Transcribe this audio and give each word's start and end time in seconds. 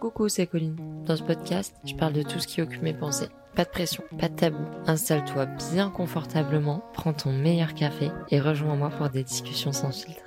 Coucou, 0.00 0.28
c'est 0.28 0.46
Colline. 0.46 0.76
Dans 1.04 1.16
ce 1.16 1.22
podcast, 1.22 1.74
je 1.84 1.94
parle 1.94 2.12
de 2.12 2.22
tout 2.22 2.38
ce 2.38 2.46
qui 2.46 2.62
occupe 2.62 2.82
mes 2.82 2.94
pensées. 2.94 3.28
Pas 3.54 3.64
de 3.64 3.70
pression, 3.70 4.04
pas 4.18 4.28
de 4.28 4.36
tabou. 4.36 4.64
Installe-toi 4.86 5.46
bien 5.46 5.90
confortablement, 5.90 6.82
prends 6.92 7.12
ton 7.12 7.32
meilleur 7.32 7.74
café 7.74 8.10
et 8.30 8.38
rejoins-moi 8.38 8.90
pour 8.90 9.08
des 9.08 9.24
discussions 9.24 9.72
sans 9.72 9.90
filtre. 9.90 10.22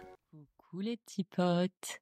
Coucou 0.58 0.82
les 0.82 0.98
petits 0.98 1.24
potes. 1.24 2.02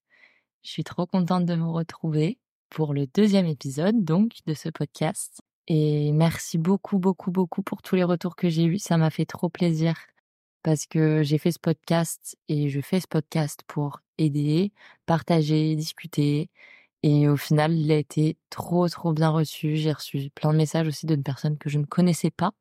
Je 0.64 0.72
suis 0.72 0.84
trop 0.84 1.06
contente 1.06 1.46
de 1.46 1.56
me 1.56 1.68
retrouver 1.68 2.40
pour 2.70 2.94
le 2.94 3.06
deuxième 3.08 3.46
épisode 3.46 4.04
donc 4.04 4.38
de 4.46 4.54
ce 4.54 4.70
podcast. 4.70 5.42
Et 5.68 6.12
merci 6.14 6.58
beaucoup, 6.58 6.98
beaucoup, 6.98 7.32
beaucoup 7.32 7.62
pour 7.62 7.82
tous 7.82 7.96
les 7.96 8.04
retours 8.04 8.36
que 8.36 8.50
j'ai 8.50 8.64
eus. 8.64 8.80
Ça 8.80 8.98
m'a 8.98 9.10
fait 9.10 9.26
trop 9.26 9.50
plaisir 9.50 9.96
parce 10.68 10.86
que 10.86 11.24
j'ai 11.24 11.38
fait 11.38 11.54
ce 11.54 11.60
podcast 11.60 12.38
et 12.50 12.68
je 12.68 12.82
fais 12.82 13.00
ce 13.00 13.08
podcast 13.08 13.62
pour 13.68 14.02
aider, 14.18 14.74
partager, 15.06 15.78
discuter. 15.78 16.50
Et 17.04 17.30
au 17.30 17.38
final, 17.38 17.72
il 17.74 17.90
a 17.90 17.96
été 17.96 18.36
trop, 18.50 18.90
trop 18.90 19.14
bien 19.14 19.30
reçu. 19.30 19.78
J'ai 19.78 19.94
reçu 19.94 20.30
plein 20.32 20.52
de 20.52 20.58
messages 20.58 20.86
aussi 20.90 21.06
d'une 21.06 21.24
personnes 21.24 21.58
que 21.58 21.70
je 21.70 21.80
ne 21.80 21.86
connaissais 21.86 22.32
pas. 22.32 22.52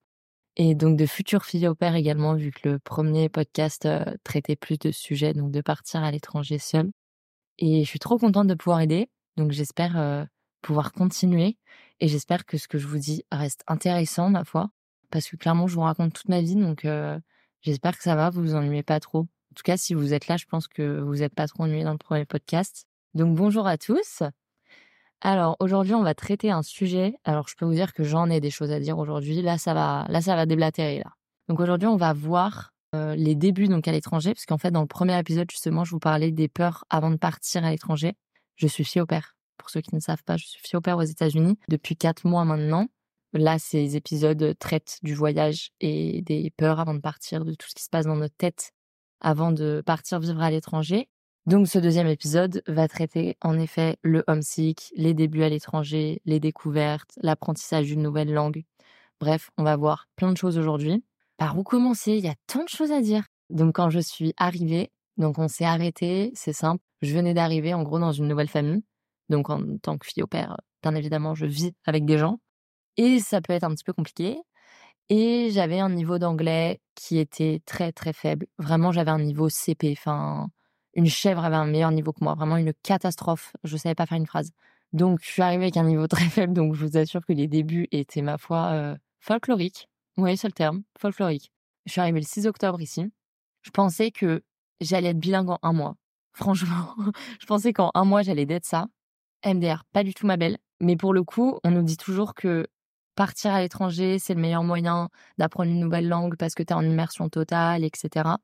Et 0.54 0.76
donc 0.76 0.96
de 0.96 1.04
futures 1.04 1.44
filles 1.44 1.66
au 1.66 1.74
père 1.74 1.96
également, 1.96 2.34
vu 2.36 2.52
que 2.52 2.68
le 2.68 2.78
premier 2.78 3.28
podcast 3.28 3.86
euh, 3.86 4.04
traitait 4.22 4.54
plus 4.54 4.78
de 4.78 4.92
sujets, 4.92 5.34
donc 5.34 5.50
de 5.50 5.60
partir 5.60 6.04
à 6.04 6.12
l'étranger 6.12 6.58
seul. 6.58 6.92
Et 7.58 7.82
je 7.82 7.88
suis 7.88 7.98
trop 7.98 8.18
contente 8.18 8.46
de 8.46 8.54
pouvoir 8.54 8.82
aider. 8.82 9.10
Donc 9.36 9.50
j'espère 9.50 9.98
euh, 9.98 10.24
pouvoir 10.62 10.92
continuer. 10.92 11.58
Et 11.98 12.06
j'espère 12.06 12.46
que 12.46 12.56
ce 12.56 12.68
que 12.68 12.78
je 12.78 12.86
vous 12.86 12.98
dis 12.98 13.24
reste 13.32 13.64
intéressant, 13.66 14.30
ma 14.30 14.44
foi. 14.44 14.70
Parce 15.10 15.28
que 15.28 15.34
clairement, 15.34 15.66
je 15.66 15.74
vous 15.74 15.80
raconte 15.80 16.12
toute 16.12 16.28
ma 16.28 16.40
vie. 16.40 16.54
Donc 16.54 16.84
euh, 16.84 17.18
j'espère 17.66 17.96
que 17.96 18.02
ça 18.04 18.14
va, 18.14 18.30
vous 18.30 18.42
vous 18.42 18.54
ennuyez 18.54 18.84
pas 18.84 19.00
trop. 19.00 19.20
En 19.20 19.54
tout 19.56 19.64
cas, 19.64 19.76
si 19.76 19.92
vous 19.92 20.14
êtes 20.14 20.28
là, 20.28 20.36
je 20.36 20.46
pense 20.46 20.68
que 20.68 21.00
vous 21.00 21.16
n'êtes 21.16 21.34
pas 21.34 21.48
trop 21.48 21.64
ennuyé 21.64 21.82
dans 21.82 21.92
le 21.92 21.98
premier 21.98 22.24
podcast. 22.24 22.86
Donc 23.14 23.34
bonjour 23.34 23.66
à 23.66 23.76
tous. 23.76 24.22
Alors 25.20 25.56
aujourd'hui, 25.58 25.94
on 25.94 26.02
va 26.02 26.14
traiter 26.14 26.50
un 26.50 26.62
sujet. 26.62 27.16
Alors 27.24 27.48
je 27.48 27.56
peux 27.56 27.64
vous 27.64 27.74
dire 27.74 27.92
que 27.92 28.04
j'en 28.04 28.30
ai 28.30 28.40
des 28.40 28.50
choses 28.50 28.70
à 28.70 28.78
dire 28.78 28.98
aujourd'hui. 28.98 29.42
Là, 29.42 29.58
ça 29.58 29.74
va, 29.74 30.06
là, 30.08 30.20
ça 30.20 30.36
va 30.36 30.46
déblatérer 30.46 30.98
là. 31.00 31.12
Donc 31.48 31.58
aujourd'hui, 31.58 31.88
on 31.88 31.96
va 31.96 32.12
voir 32.12 32.72
euh, 32.94 33.16
les 33.16 33.34
débuts 33.34 33.68
donc 33.68 33.88
à 33.88 33.92
l'étranger, 33.92 34.32
parce 34.32 34.46
qu'en 34.46 34.58
fait, 34.58 34.70
dans 34.70 34.82
le 34.82 34.86
premier 34.86 35.18
épisode 35.18 35.50
justement, 35.50 35.84
je 35.84 35.90
vous 35.90 35.98
parlais 35.98 36.30
des 36.30 36.48
peurs 36.48 36.84
avant 36.88 37.10
de 37.10 37.16
partir 37.16 37.64
à 37.64 37.70
l'étranger. 37.70 38.14
Je 38.54 38.68
suis 38.68 38.84
fille 38.84 39.02
au 39.02 39.06
père. 39.06 39.36
Pour 39.58 39.70
ceux 39.70 39.80
qui 39.80 39.94
ne 39.94 40.00
savent 40.00 40.22
pas, 40.22 40.36
je 40.36 40.46
suis 40.46 40.60
fille 40.60 40.76
au 40.76 40.80
père 40.80 40.98
aux 40.98 41.02
États-Unis 41.02 41.58
depuis 41.68 41.96
quatre 41.96 42.26
mois 42.26 42.44
maintenant. 42.44 42.86
Là, 43.36 43.58
ces 43.58 43.96
épisodes 43.96 44.56
traitent 44.58 44.98
du 45.02 45.14
voyage 45.14 45.70
et 45.80 46.22
des 46.22 46.52
peurs 46.56 46.80
avant 46.80 46.94
de 46.94 47.00
partir, 47.00 47.44
de 47.44 47.54
tout 47.54 47.68
ce 47.68 47.74
qui 47.74 47.84
se 47.84 47.90
passe 47.90 48.06
dans 48.06 48.16
notre 48.16 48.36
tête 48.36 48.72
avant 49.20 49.52
de 49.52 49.82
partir 49.84 50.20
vivre 50.20 50.42
à 50.42 50.50
l'étranger. 50.50 51.08
Donc 51.46 51.68
ce 51.68 51.78
deuxième 51.78 52.08
épisode 52.08 52.62
va 52.66 52.88
traiter 52.88 53.36
en 53.40 53.58
effet 53.58 53.98
le 54.02 54.24
homesick, 54.26 54.92
les 54.96 55.14
débuts 55.14 55.44
à 55.44 55.48
l'étranger, 55.48 56.20
les 56.24 56.40
découvertes, 56.40 57.12
l'apprentissage 57.22 57.86
d'une 57.86 58.02
nouvelle 58.02 58.32
langue. 58.32 58.64
Bref, 59.20 59.50
on 59.56 59.62
va 59.62 59.76
voir 59.76 60.08
plein 60.16 60.32
de 60.32 60.36
choses 60.36 60.58
aujourd'hui. 60.58 61.04
Par 61.36 61.56
où 61.56 61.62
commencer? 61.62 62.12
Il 62.12 62.24
y 62.24 62.28
a 62.28 62.34
tant 62.46 62.64
de 62.64 62.68
choses 62.68 62.90
à 62.90 63.00
dire. 63.00 63.24
Donc 63.48 63.76
quand 63.76 63.90
je 63.90 64.00
suis 64.00 64.34
arrivée, 64.36 64.90
donc 65.18 65.38
on 65.38 65.48
s'est 65.48 65.64
arrêté, 65.64 66.32
c'est 66.34 66.52
simple. 66.52 66.82
Je 67.00 67.14
venais 67.14 67.32
d'arriver 67.32 67.74
en 67.74 67.82
gros 67.82 67.98
dans 67.98 68.12
une 68.12 68.26
nouvelle 68.26 68.48
famille. 68.48 68.82
Donc 69.28 69.48
en 69.48 69.60
tant 69.78 69.98
que 69.98 70.06
fille 70.06 70.22
au 70.22 70.26
père, 70.26 70.56
bien 70.82 70.94
évidemment, 70.94 71.34
je 71.34 71.46
vis 71.46 71.72
avec 71.84 72.04
des 72.04 72.18
gens. 72.18 72.40
Et 72.96 73.20
ça 73.20 73.40
peut 73.40 73.52
être 73.52 73.64
un 73.64 73.74
petit 73.74 73.84
peu 73.84 73.92
compliqué. 73.92 74.38
Et 75.08 75.50
j'avais 75.52 75.78
un 75.78 75.90
niveau 75.90 76.18
d'anglais 76.18 76.80
qui 76.94 77.18
était 77.18 77.62
très 77.66 77.92
très 77.92 78.12
faible. 78.12 78.46
Vraiment, 78.58 78.92
j'avais 78.92 79.10
un 79.10 79.20
niveau 79.20 79.48
CP. 79.48 79.94
Enfin, 79.96 80.48
une 80.94 81.06
chèvre 81.06 81.44
avait 81.44 81.56
un 81.56 81.66
meilleur 81.66 81.92
niveau 81.92 82.12
que 82.12 82.24
moi, 82.24 82.34
vraiment 82.34 82.56
une 82.56 82.72
catastrophe. 82.82 83.52
Je 83.64 83.76
savais 83.76 83.94
pas 83.94 84.06
faire 84.06 84.18
une 84.18 84.26
phrase. 84.26 84.50
Donc, 84.92 85.20
je 85.22 85.28
suis 85.28 85.42
arrivée 85.42 85.64
avec 85.64 85.76
un 85.76 85.84
niveau 85.84 86.06
très 86.08 86.24
faible, 86.24 86.54
donc 86.54 86.74
je 86.74 86.84
vous 86.84 86.96
assure 86.96 87.24
que 87.24 87.32
les 87.32 87.46
débuts 87.48 87.86
étaient, 87.92 88.22
ma 88.22 88.38
foi, 88.38 88.70
euh, 88.72 88.96
folkloriques. 89.20 89.88
Oui, 90.16 90.36
c'est 90.36 90.48
le 90.48 90.52
terme, 90.52 90.82
folklorique. 90.98 91.52
Je 91.84 91.92
suis 91.92 92.00
arrivée 92.00 92.20
le 92.20 92.26
6 92.26 92.46
octobre 92.46 92.80
ici. 92.80 93.12
Je 93.62 93.70
pensais 93.70 94.10
que 94.10 94.42
j'allais 94.80 95.10
être 95.10 95.18
bilingue 95.18 95.50
en 95.50 95.58
un 95.62 95.72
mois. 95.72 95.96
Franchement, 96.32 96.94
je 97.40 97.46
pensais 97.46 97.72
qu'en 97.72 97.90
un 97.94 98.04
mois, 98.04 98.22
j'allais 98.22 98.46
d'être 98.46 98.66
ça. 98.66 98.86
MDR, 99.44 99.84
pas 99.92 100.02
du 100.02 100.14
tout 100.14 100.26
ma 100.26 100.36
belle. 100.36 100.58
Mais 100.80 100.96
pour 100.96 101.14
le 101.14 101.22
coup, 101.22 101.58
on 101.64 101.70
nous 101.70 101.82
dit 101.82 101.96
toujours 101.96 102.34
que 102.34 102.66
partir 103.16 103.52
à 103.52 103.60
l'étranger, 103.60 104.18
c'est 104.20 104.34
le 104.34 104.40
meilleur 104.40 104.62
moyen 104.62 105.08
d'apprendre 105.38 105.70
une 105.70 105.80
nouvelle 105.80 106.08
langue 106.08 106.36
parce 106.36 106.54
que 106.54 106.62
tu 106.62 106.72
es 106.72 106.76
en 106.76 106.84
immersion 106.84 107.28
totale, 107.28 107.84
etc. 107.84 108.36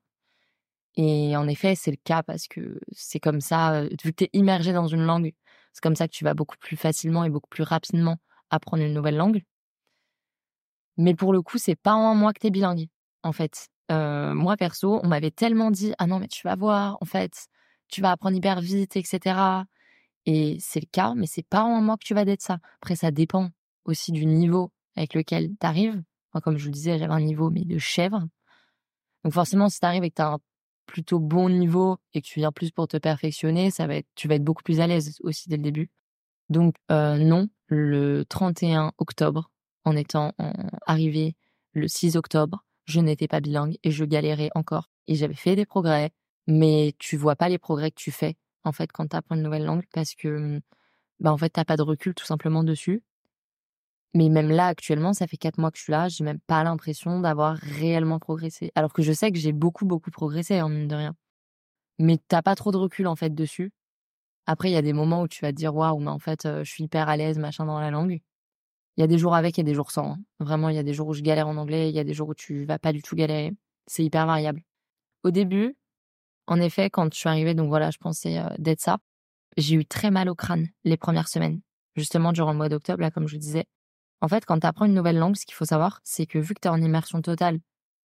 Et 0.97 1.37
en 1.37 1.49
effet, 1.49 1.75
c'est 1.75 1.91
le 1.91 1.97
cas 2.03 2.23
parce 2.23 2.49
que 2.49 2.81
c'est 2.93 3.21
comme 3.21 3.41
ça, 3.41 3.75
euh, 3.75 3.89
vu 4.03 4.13
que 4.13 4.17
tu 4.17 4.25
es 4.25 4.31
immergé 4.33 4.73
dans 4.73 4.87
une 4.89 5.05
langue, 5.05 5.33
c'est 5.73 5.83
comme 5.83 5.97
ça 5.97 6.09
que 6.09 6.13
tu 6.13 6.25
vas 6.25 6.35
beaucoup 6.35 6.57
plus 6.59 6.77
facilement 6.77 7.25
et 7.25 7.31
beaucoup 7.31 7.49
plus 7.49 7.63
rapidement 7.63 8.19
apprendre 8.51 8.83
une 8.83 8.93
nouvelle 8.95 9.17
langue. 9.17 9.43
Mais 10.97 11.15
pour 11.15 11.33
le 11.33 11.43
coup, 11.43 11.59
c'est 11.59 11.77
pas 11.77 11.95
en 11.95 12.11
un 12.11 12.15
mois 12.15 12.33
que 12.33 12.41
tu 12.41 12.47
es 12.49 12.51
bilingue, 12.51 12.89
en 13.23 13.33
fait. 13.33 13.69
Euh, 13.91 14.35
moi, 14.35 14.57
perso, 14.57 15.01
on 15.03 15.09
m'avait 15.09 15.31
tellement 15.31 15.71
dit 15.71 15.95
Ah 15.99 16.07
non, 16.07 16.19
mais 16.19 16.29
tu 16.29 16.47
vas 16.47 16.57
voir, 16.57 16.99
en 17.01 17.07
fait, 17.07 17.49
tu 17.89 18.01
vas 18.03 18.11
apprendre 18.13 18.37
hyper 18.37 18.61
vite, 18.61 18.97
etc. 18.97 19.65
Et 20.27 20.59
c'est 20.61 20.81
le 20.81 20.87
cas, 20.93 21.15
mais 21.17 21.27
c'est 21.27 21.47
pas 21.47 21.63
en 21.63 21.77
un 21.77 21.81
mois 21.81 21.97
que 21.97 22.05
tu 22.05 22.15
vas 22.15 22.25
d'être 22.25 22.43
ça. 22.43 22.59
Après, 22.81 22.97
ça 22.97 23.11
dépend 23.11 23.51
aussi 23.85 24.13
du 24.13 24.27
niveau 24.27 24.73
avec 24.97 25.15
lequel 25.15 25.51
tu 25.61 25.67
arrives. 25.67 26.03
comme 26.43 26.57
je 26.57 26.65
vous 26.65 26.71
disais, 26.71 26.99
j'avais 26.99 27.13
un 27.13 27.21
niveau, 27.21 27.51
mais 27.51 27.65
de 27.65 27.79
chèvre. 27.79 28.27
Donc 29.25 29.33
forcément, 29.33 29.69
si 29.69 29.81
tu 29.81 29.87
arrives 29.87 30.05
et 30.05 30.11
que 30.11 30.17
tu 30.17 30.23
as 30.23 30.33
un 30.33 30.39
plutôt 30.87 31.21
bon 31.21 31.49
niveau 31.49 31.99
et 32.13 32.21
que 32.21 32.27
tu 32.27 32.41
viens 32.41 32.53
plus 32.53 32.71
pour 32.71 32.89
te 32.89 32.97
perfectionner, 32.97 33.71
ça 33.71 33.87
va 33.87 33.97
être, 33.97 34.09
tu 34.15 34.29
vas 34.29 34.35
être 34.35 34.45
beaucoup 34.45 34.63
plus 34.63 34.81
à 34.81 34.87
l'aise 34.87 35.17
aussi 35.23 35.49
dès 35.49 35.57
le 35.57 35.63
début. 35.63 35.91
Donc 36.49 36.75
euh, 36.91 37.17
non, 37.17 37.49
le 37.67 38.25
31 38.25 38.93
octobre, 38.99 39.51
en 39.85 39.97
étant 39.97 40.33
arrivé 40.87 41.35
le 41.73 41.89
6 41.89 42.17
octobre, 42.17 42.65
je 42.85 43.01
n'étais 43.01 43.29
pas 43.29 43.41
bilingue 43.41 43.79
et 43.83 43.91
je 43.91 44.05
galérais 44.05 44.51
encore. 44.55 44.91
Et 45.07 45.15
j'avais 45.15 45.35
fait 45.35 45.57
des 45.57 45.67
progrès, 45.67 46.13
mais 46.47 46.95
tu 46.99 47.17
vois 47.17 47.37
pas 47.37 47.49
les 47.49 47.59
progrès 47.59 47.91
que 47.91 48.01
tu 48.01 48.11
fais 48.11 48.37
en 48.65 48.73
fait 48.73 48.91
quand 48.93 49.09
tu 49.09 49.17
apprends 49.17 49.35
une 49.35 49.43
nouvelle 49.43 49.65
langue 49.65 49.85
parce 49.93 50.15
que 50.15 50.61
bah 51.21 51.33
en 51.33 51.39
fait 51.39 51.51
t'as 51.51 51.65
pas 51.65 51.77
de 51.77 51.83
recul 51.83 52.15
tout 52.15 52.27
simplement 52.27 52.65
dessus. 52.65 53.03
Mais 54.15 54.29
même 54.29 54.51
là, 54.51 54.67
actuellement, 54.67 55.15
ça 55.15 55.27
fait 55.27 55.39
quatre 55.39 55.59
mois 55.59 55.71
que 55.71 55.79
je 55.79 55.85
suis 55.85 55.93
là, 55.93 56.09
j'ai 56.09 56.25
même 56.25 56.41
pas 56.41 56.63
l'impression 56.65 57.21
d'avoir 57.21 57.57
réellement 57.57 58.19
progressé. 58.19 58.71
Alors 58.75 58.93
que 58.93 59.03
je 59.03 59.13
sais 59.13 59.33
que 59.33 59.39
j'ai 59.39 59.53
beaucoup, 59.53 59.87
beaucoup 59.87 60.11
progressé, 60.11 60.61
en 60.61 60.69
mine 60.69 60.89
de 60.89 60.95
rien. 60.95 61.15
Mais 61.99 62.19
t'as 62.29 62.43
pas 62.43 62.55
trop 62.55 62.73
de 62.73 62.77
recul, 62.77 63.07
en 63.07 63.17
fait, 63.17 63.35
dessus. 63.35 63.73
Après, 64.47 64.71
il 64.71 64.75
y 64.75 64.77
a 64.77 64.83
des 64.83 64.93
moments 64.93 65.23
où 65.23 65.29
tu 65.29 65.41
vas 65.43 65.53
te 65.53 65.57
dire, 65.57 65.75
waouh, 65.75 65.99
mais 66.01 66.11
en 66.11 66.19
fait, 66.19 66.43
je 66.45 66.71
suis 66.71 66.85
hyper 66.85 67.09
à 67.09 67.17
l'aise, 67.17 67.39
machin, 67.39 67.65
dans 67.67 67.81
la 67.81 67.91
langue. 67.91 68.21
Il 68.97 69.01
y 69.01 69.05
a 69.05 69.07
des 69.07 69.19
jours 69.19 69.35
avec, 69.35 69.59
a 69.59 69.63
des 69.63 69.75
jours 69.75 69.91
sans. 69.91 70.13
Hein. 70.13 70.19
Vraiment, 70.41 70.69
il 70.69 70.77
y 70.77 70.79
a 70.79 70.83
des 70.83 70.93
jours 70.93 71.09
où 71.09 71.15
je 71.15 71.23
galère 71.23 71.49
en 71.49 71.57
anglais, 71.57 71.89
il 71.89 71.95
y 71.95 71.99
a 71.99 72.05
des 72.05 72.15
jours 72.15 72.29
où 72.29 72.35
tu 72.35 72.65
vas 72.67 72.79
pas 72.79 72.93
du 72.93 73.03
tout 73.03 73.17
galérer. 73.17 73.53
C'est 73.87 74.05
hyper 74.05 74.27
variable. 74.27 74.63
Au 75.25 75.31
début, 75.31 75.77
en 76.47 76.61
effet, 76.61 76.91
quand 76.91 77.13
je 77.15 77.19
suis 77.19 77.29
arrivée, 77.29 77.55
donc 77.55 77.69
voilà, 77.69 77.91
je 77.91 77.99
pensais 77.99 78.43
d'être 78.59 78.81
ça. 78.81 78.99
J'ai 79.57 79.77
eu 79.77 79.87
très 79.87 80.11
mal 80.11 80.29
au 80.29 80.35
crâne 80.35 80.69
les 80.85 80.97
premières 80.97 81.29
semaines. 81.29 81.61
Justement, 81.97 82.33
durant 82.33 82.53
le 82.53 82.59
mois 82.59 82.69
d'octobre, 82.69 83.01
là, 83.01 83.11
comme 83.11 83.29
je 83.29 83.35
vous 83.35 83.41
disais, 83.41 83.67
en 84.23 84.29
fait, 84.29 84.47
quand 84.47 84.61
tu 84.61 84.67
apprends 84.67 84.85
une 84.85 84.95
nouvelle 84.95 85.19
langue, 85.19 85.37
ce 85.37 85.45
qu'il 85.45 85.55
faut 85.55 85.65
savoir, 85.65 86.01
c'est 86.05 86.27
que 86.27 86.39
vu 86.39 86.55
que 86.55 86.61
tu 86.61 86.69
es 86.69 86.71
en 86.71 86.81
immersion 86.81 87.21
totale, 87.21 87.59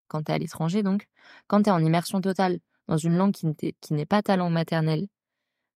quand 0.07 0.23
tu 0.23 0.31
es 0.31 0.35
à 0.35 0.37
l'étranger 0.39 0.81
donc, 0.81 1.05
quand 1.45 1.61
tu 1.61 1.69
es 1.69 1.71
en 1.71 1.83
immersion 1.83 2.19
totale 2.21 2.59
dans 2.87 2.97
une 2.97 3.15
langue 3.15 3.33
qui 3.33 3.93
n'est 3.93 4.05
pas 4.07 4.23
ta 4.23 4.35
langue 4.35 4.51
maternelle, 4.51 5.07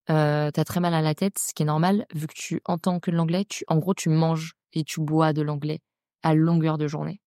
euh, 0.10 0.50
tu 0.52 0.60
as 0.60 0.66
très 0.66 0.80
mal 0.80 0.96
à 0.96 1.02
la 1.02 1.14
tête, 1.14 1.38
ce 1.38 1.54
qui 1.54 1.62
est 1.62 1.68
normal, 1.68 2.08
vu 2.16 2.26
que 2.26 2.34
tu 2.34 2.60
entends 2.66 3.00
que 3.00 3.12
l'anglais, 3.12 3.46
tu, 3.46 3.64
en 3.68 3.78
gros, 3.78 3.94
tu 3.94 4.10
manges 4.10 4.56
et 4.74 4.84
tu 4.84 5.00
bois 5.00 5.32
de 5.32 5.44
l'anglais 5.44 5.80
à 6.24 6.34
longueur 6.34 6.80
de 6.80 6.88
journée. 6.88 7.22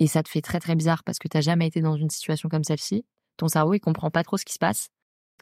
Et 0.00 0.08
ça 0.08 0.24
te 0.24 0.28
fait 0.28 0.42
très 0.42 0.58
très 0.58 0.74
bizarre 0.74 1.04
parce 1.04 1.18
que 1.18 1.28
tu 1.28 1.40
jamais 1.40 1.68
été 1.68 1.80
dans 1.80 1.94
une 1.94 2.10
situation 2.10 2.48
comme 2.48 2.64
celle-ci. 2.64 3.06
Ton 3.36 3.46
cerveau, 3.46 3.74
il 3.74 3.80
comprend 3.80 4.10
pas 4.10 4.24
trop 4.24 4.36
ce 4.36 4.44
qui 4.44 4.52
se 4.52 4.58
passe. 4.58 4.88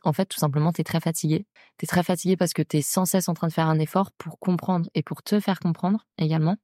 En 0.03 0.13
fait, 0.13 0.27
tout 0.27 0.39
simplement, 0.39 0.71
tu 0.71 0.83
es 0.83 0.85
très 0.85 1.01
fatigué. 1.01 1.47
Tu 1.79 1.85
es 1.85 1.89
très 1.89 2.03
fatigué 2.03 2.37
parce 2.37 2.53
que 2.53 2.63
tu 2.63 2.77
es 2.77 2.83
sans 2.83 3.07
cesse 3.07 3.31
en 3.31 3.35
train 3.35 3.49
de 3.49 3.55
faire 3.55 3.69
un 3.69 3.79
effort 3.79 4.13
pour 4.13 4.39
comprendre 4.39 4.91
et 4.95 5.03
pour 5.03 5.23
te 5.23 5.41
faire 5.41 5.61
comprendre 5.61 6.07
également. 6.19 6.59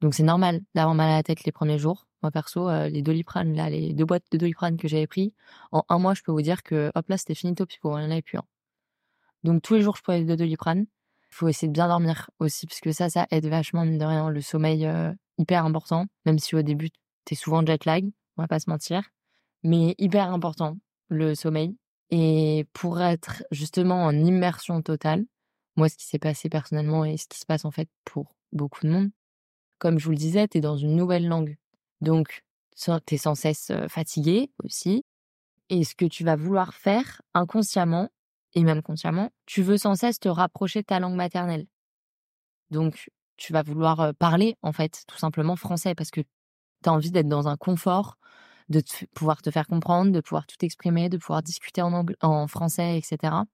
Donc 0.00 0.14
c'est 0.14 0.22
normal 0.22 0.60
d'avoir 0.74 0.94
mal 0.94 1.10
à 1.10 1.16
la 1.16 1.22
tête 1.22 1.44
les 1.44 1.52
premiers 1.52 1.78
jours. 1.78 2.06
Moi 2.22 2.30
perso, 2.30 2.68
euh, 2.68 2.88
les 2.88 3.02
doliprane, 3.02 3.54
là, 3.54 3.70
les 3.70 3.92
deux 3.92 4.04
boîtes 4.04 4.24
de 4.32 4.38
doliprane 4.38 4.76
que 4.76 4.88
j'avais 4.88 5.06
pris, 5.06 5.34
en 5.72 5.84
un 5.88 5.98
mois, 5.98 6.14
je 6.14 6.22
peux 6.22 6.32
vous 6.32 6.42
dire 6.42 6.62
que 6.62 6.90
hop 6.94 7.08
là, 7.08 7.16
c'était 7.16 7.34
finito 7.34 7.64
pour 7.80 7.94
rien 7.94 8.10
et 8.10 8.22
plus. 8.22 8.38
Donc 9.44 9.62
tous 9.62 9.74
les 9.74 9.82
jours, 9.82 9.96
je 9.96 10.02
prenais 10.02 10.24
de 10.24 10.34
doliprane. 10.34 10.86
Il 11.30 11.34
faut 11.34 11.48
essayer 11.48 11.68
de 11.68 11.72
bien 11.72 11.88
dormir 11.88 12.30
aussi, 12.38 12.66
parce 12.66 12.80
que 12.80 12.92
ça, 12.92 13.10
ça 13.10 13.26
aide 13.30 13.46
vachement, 13.46 13.84
mine 13.84 13.98
de 13.98 14.04
rien, 14.04 14.30
le 14.30 14.40
sommeil 14.40 14.86
euh, 14.86 15.12
hyper 15.36 15.64
important, 15.64 16.06
même 16.24 16.38
si 16.38 16.54
au 16.56 16.62
début, 16.62 16.90
t'es 17.24 17.34
souvent 17.34 17.64
jet 17.64 17.84
lag, 17.84 18.04
on 18.36 18.42
va 18.42 18.48
pas 18.48 18.60
se 18.60 18.70
mentir. 18.70 19.02
Mais 19.62 19.94
hyper 19.98 20.32
important, 20.32 20.78
le 21.08 21.34
sommeil. 21.34 21.76
Et 22.10 22.66
pour 22.72 23.00
être 23.00 23.44
justement 23.50 24.04
en 24.04 24.12
immersion 24.12 24.80
totale, 24.82 25.26
moi, 25.76 25.88
ce 25.88 25.96
qui 25.96 26.06
s'est 26.06 26.18
passé 26.18 26.48
personnellement 26.48 27.04
et 27.04 27.16
ce 27.16 27.26
qui 27.28 27.38
se 27.38 27.46
passe 27.46 27.64
en 27.64 27.70
fait 27.70 27.88
pour 28.04 28.34
beaucoup 28.52 28.84
de 28.86 28.90
monde, 28.90 29.10
comme 29.78 29.98
je 29.98 30.04
vous 30.04 30.10
le 30.10 30.16
disais, 30.16 30.48
tu 30.48 30.58
es 30.58 30.60
dans 30.60 30.76
une 30.76 30.96
nouvelle 30.96 31.26
langue. 31.26 31.56
Donc, 32.00 32.44
tu 32.76 33.14
es 33.14 33.18
sans 33.18 33.34
cesse 33.34 33.72
fatigué 33.88 34.50
aussi. 34.64 35.04
Et 35.70 35.84
ce 35.84 35.94
que 35.94 36.06
tu 36.06 36.24
vas 36.24 36.36
vouloir 36.36 36.74
faire 36.74 37.20
inconsciemment, 37.34 38.08
et 38.54 38.62
même 38.62 38.82
consciemment, 38.82 39.30
tu 39.46 39.62
veux 39.62 39.76
sans 39.76 39.94
cesse 39.94 40.18
te 40.18 40.28
rapprocher 40.28 40.80
de 40.80 40.86
ta 40.86 40.98
langue 40.98 41.14
maternelle. 41.14 41.66
Donc, 42.70 43.10
tu 43.36 43.52
vas 43.52 43.62
vouloir 43.62 44.14
parler, 44.14 44.56
en 44.62 44.72
fait, 44.72 45.04
tout 45.06 45.18
simplement 45.18 45.56
français, 45.56 45.94
parce 45.94 46.10
que 46.10 46.20
tu 46.20 46.88
as 46.88 46.92
envie 46.92 47.10
d'être 47.10 47.28
dans 47.28 47.48
un 47.48 47.56
confort, 47.56 48.16
de 48.68 48.82
pouvoir 49.14 49.42
te 49.42 49.50
faire 49.50 49.66
comprendre, 49.66 50.12
de 50.12 50.20
pouvoir 50.20 50.46
tout 50.46 50.62
exprimer, 50.64 51.08
de 51.08 51.18
pouvoir 51.18 51.42
discuter 51.42 51.82
en, 51.82 52.04
en 52.22 52.46
français, 52.48 52.98
etc. 52.98 53.44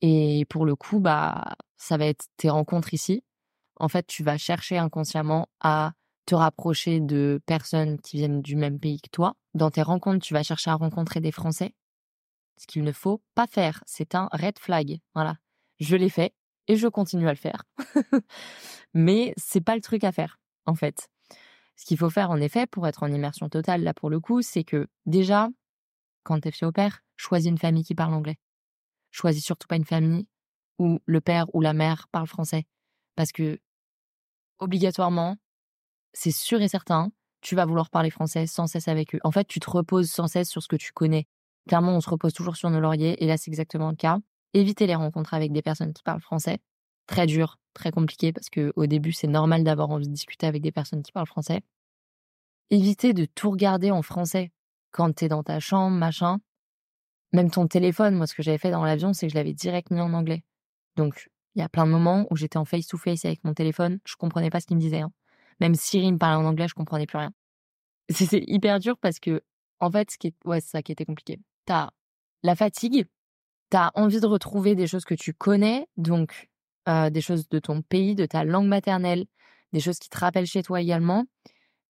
Et 0.00 0.44
pour 0.48 0.66
le 0.66 0.76
coup, 0.76 1.00
bah, 1.00 1.56
ça 1.76 1.96
va 1.96 2.06
être 2.06 2.26
tes 2.36 2.50
rencontres 2.50 2.94
ici. 2.94 3.22
En 3.80 3.88
fait, 3.88 4.06
tu 4.06 4.22
vas 4.22 4.38
chercher 4.38 4.78
inconsciemment 4.78 5.48
à 5.60 5.92
te 6.26 6.34
rapprocher 6.34 7.00
de 7.00 7.40
personnes 7.46 8.00
qui 8.00 8.18
viennent 8.18 8.42
du 8.42 8.56
même 8.56 8.78
pays 8.78 9.00
que 9.00 9.08
toi. 9.10 9.34
Dans 9.54 9.70
tes 9.70 9.82
rencontres, 9.82 10.24
tu 10.24 10.34
vas 10.34 10.42
chercher 10.42 10.70
à 10.70 10.74
rencontrer 10.74 11.20
des 11.20 11.32
Français. 11.32 11.74
Ce 12.58 12.66
qu'il 12.66 12.82
ne 12.82 12.92
faut 12.92 13.22
pas 13.34 13.46
faire, 13.46 13.82
c'est 13.86 14.14
un 14.14 14.28
red 14.32 14.58
flag. 14.58 14.98
Voilà. 15.14 15.36
Je 15.78 15.96
l'ai 15.96 16.10
fait 16.10 16.34
et 16.66 16.76
je 16.76 16.88
continue 16.88 17.28
à 17.28 17.32
le 17.32 17.38
faire. 17.38 17.64
Mais 18.94 19.32
c'est 19.36 19.60
pas 19.60 19.74
le 19.74 19.80
truc 19.80 20.04
à 20.04 20.12
faire, 20.12 20.38
en 20.66 20.74
fait. 20.74 21.08
Ce 21.76 21.84
qu'il 21.84 21.96
faut 21.96 22.10
faire, 22.10 22.30
en 22.30 22.40
effet, 22.40 22.66
pour 22.66 22.86
être 22.88 23.04
en 23.04 23.12
immersion 23.12 23.48
totale, 23.48 23.82
là, 23.82 23.94
pour 23.94 24.10
le 24.10 24.20
coup, 24.20 24.42
c'est 24.42 24.64
que 24.64 24.88
déjà, 25.06 25.48
quand 26.24 26.40
t'es 26.40 26.50
fille 26.50 26.66
au 26.66 26.72
père, 26.72 27.00
choisis 27.16 27.48
une 27.48 27.58
famille 27.58 27.84
qui 27.84 27.94
parle 27.94 28.12
anglais. 28.12 28.38
Choisis 29.12 29.44
surtout 29.44 29.68
pas 29.68 29.76
une 29.76 29.84
famille 29.84 30.26
où 30.78 30.98
le 31.06 31.20
père 31.20 31.46
ou 31.54 31.60
la 31.60 31.72
mère 31.72 32.08
parle 32.08 32.26
français. 32.26 32.66
Parce 33.14 33.32
que, 33.32 33.60
obligatoirement, 34.58 35.36
c'est 36.12 36.30
sûr 36.30 36.60
et 36.62 36.68
certain, 36.68 37.10
tu 37.40 37.54
vas 37.54 37.66
vouloir 37.66 37.90
parler 37.90 38.10
français 38.10 38.46
sans 38.46 38.66
cesse 38.66 38.88
avec 38.88 39.14
eux. 39.14 39.20
En 39.24 39.30
fait, 39.30 39.46
tu 39.46 39.60
te 39.60 39.70
reposes 39.70 40.10
sans 40.10 40.26
cesse 40.26 40.48
sur 40.48 40.62
ce 40.62 40.68
que 40.68 40.76
tu 40.76 40.92
connais. 40.92 41.26
Clairement, 41.68 41.92
on 41.92 42.00
se 42.00 42.10
repose 42.10 42.32
toujours 42.32 42.56
sur 42.56 42.70
nos 42.70 42.80
lauriers, 42.80 43.22
et 43.22 43.26
là, 43.26 43.36
c'est 43.36 43.50
exactement 43.50 43.90
le 43.90 43.96
cas. 43.96 44.18
Évitez 44.54 44.86
les 44.86 44.94
rencontres 44.94 45.34
avec 45.34 45.52
des 45.52 45.62
personnes 45.62 45.92
qui 45.92 46.02
parlent 46.02 46.20
français. 46.20 46.58
Très 47.06 47.26
dur, 47.26 47.58
très 47.74 47.90
compliqué, 47.90 48.32
parce 48.32 48.48
que 48.50 48.72
au 48.76 48.86
début, 48.86 49.12
c'est 49.12 49.26
normal 49.26 49.64
d'avoir 49.64 49.90
envie 49.90 50.08
de 50.08 50.12
discuter 50.12 50.46
avec 50.46 50.62
des 50.62 50.72
personnes 50.72 51.02
qui 51.02 51.12
parlent 51.12 51.26
français. 51.26 51.62
Évitez 52.70 53.12
de 53.12 53.26
tout 53.26 53.50
regarder 53.50 53.90
en 53.90 54.02
français 54.02 54.50
quand 54.90 55.12
t'es 55.14 55.28
dans 55.28 55.42
ta 55.42 55.60
chambre, 55.60 55.96
machin. 55.96 56.38
Même 57.32 57.50
ton 57.50 57.66
téléphone, 57.66 58.14
moi, 58.14 58.26
ce 58.26 58.34
que 58.34 58.42
j'avais 58.42 58.58
fait 58.58 58.70
dans 58.70 58.84
l'avion, 58.84 59.12
c'est 59.12 59.26
que 59.26 59.32
je 59.32 59.36
l'avais 59.36 59.52
direct 59.52 59.90
mis 59.90 60.00
en 60.00 60.14
anglais. 60.14 60.42
Donc, 60.96 61.28
il 61.54 61.60
y 61.60 61.62
a 61.62 61.68
plein 61.68 61.86
de 61.86 61.90
moments 61.90 62.26
où 62.30 62.36
j'étais 62.36 62.56
en 62.56 62.64
face-to-face 62.64 63.24
avec 63.24 63.42
mon 63.44 63.54
téléphone, 63.54 63.98
je 64.04 64.16
comprenais 64.16 64.50
pas 64.50 64.60
ce 64.60 64.66
qu'il 64.66 64.76
me 64.76 64.80
disait. 64.80 65.00
Hein. 65.00 65.12
Même 65.60 65.74
Siri 65.74 66.12
me 66.12 66.18
parlait 66.18 66.36
en 66.36 66.46
anglais, 66.46 66.68
je 66.68 66.74
comprenais 66.74 67.06
plus 67.06 67.18
rien. 67.18 67.32
C'est 68.10 68.44
hyper 68.46 68.78
dur 68.78 68.96
parce 68.98 69.18
que, 69.18 69.42
en 69.80 69.90
fait, 69.90 70.10
ce 70.10 70.18
qui 70.18 70.34
ouais, 70.44 70.60
c'est 70.60 70.70
ça 70.70 70.82
qui 70.82 70.92
était 70.92 71.04
compliqué. 71.04 71.38
T'as 71.66 71.90
la 72.42 72.56
fatigue, 72.56 73.06
t'as 73.70 73.90
envie 73.94 74.20
de 74.20 74.26
retrouver 74.26 74.74
des 74.74 74.86
choses 74.86 75.04
que 75.04 75.14
tu 75.14 75.34
connais, 75.34 75.86
donc 75.96 76.48
euh, 76.88 77.10
des 77.10 77.20
choses 77.20 77.48
de 77.48 77.58
ton 77.58 77.82
pays, 77.82 78.14
de 78.14 78.26
ta 78.26 78.44
langue 78.44 78.66
maternelle, 78.66 79.26
des 79.72 79.80
choses 79.80 79.98
qui 79.98 80.08
te 80.08 80.18
rappellent 80.18 80.46
chez 80.46 80.62
toi 80.62 80.80
également. 80.80 81.24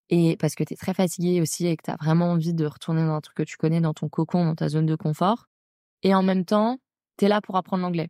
Et 0.09 0.37
parce 0.37 0.55
que 0.55 0.63
t'es 0.63 0.75
très 0.75 0.93
fatigué 0.93 1.39
aussi 1.41 1.67
et 1.67 1.77
que 1.77 1.83
t'as 1.83 1.95
vraiment 1.97 2.31
envie 2.31 2.53
de 2.53 2.65
retourner 2.65 3.01
dans 3.05 3.13
un 3.13 3.21
truc 3.21 3.37
que 3.37 3.43
tu 3.43 3.57
connais, 3.57 3.79
dans 3.79 3.93
ton 3.93 4.09
cocon, 4.09 4.43
dans 4.45 4.55
ta 4.55 4.67
zone 4.67 4.87
de 4.87 4.95
confort. 4.95 5.47
Et 6.03 6.15
en 6.15 6.23
même 6.23 6.45
temps, 6.45 6.79
t'es 7.17 7.27
là 7.27 7.41
pour 7.41 7.55
apprendre 7.57 7.83
l'anglais. 7.83 8.09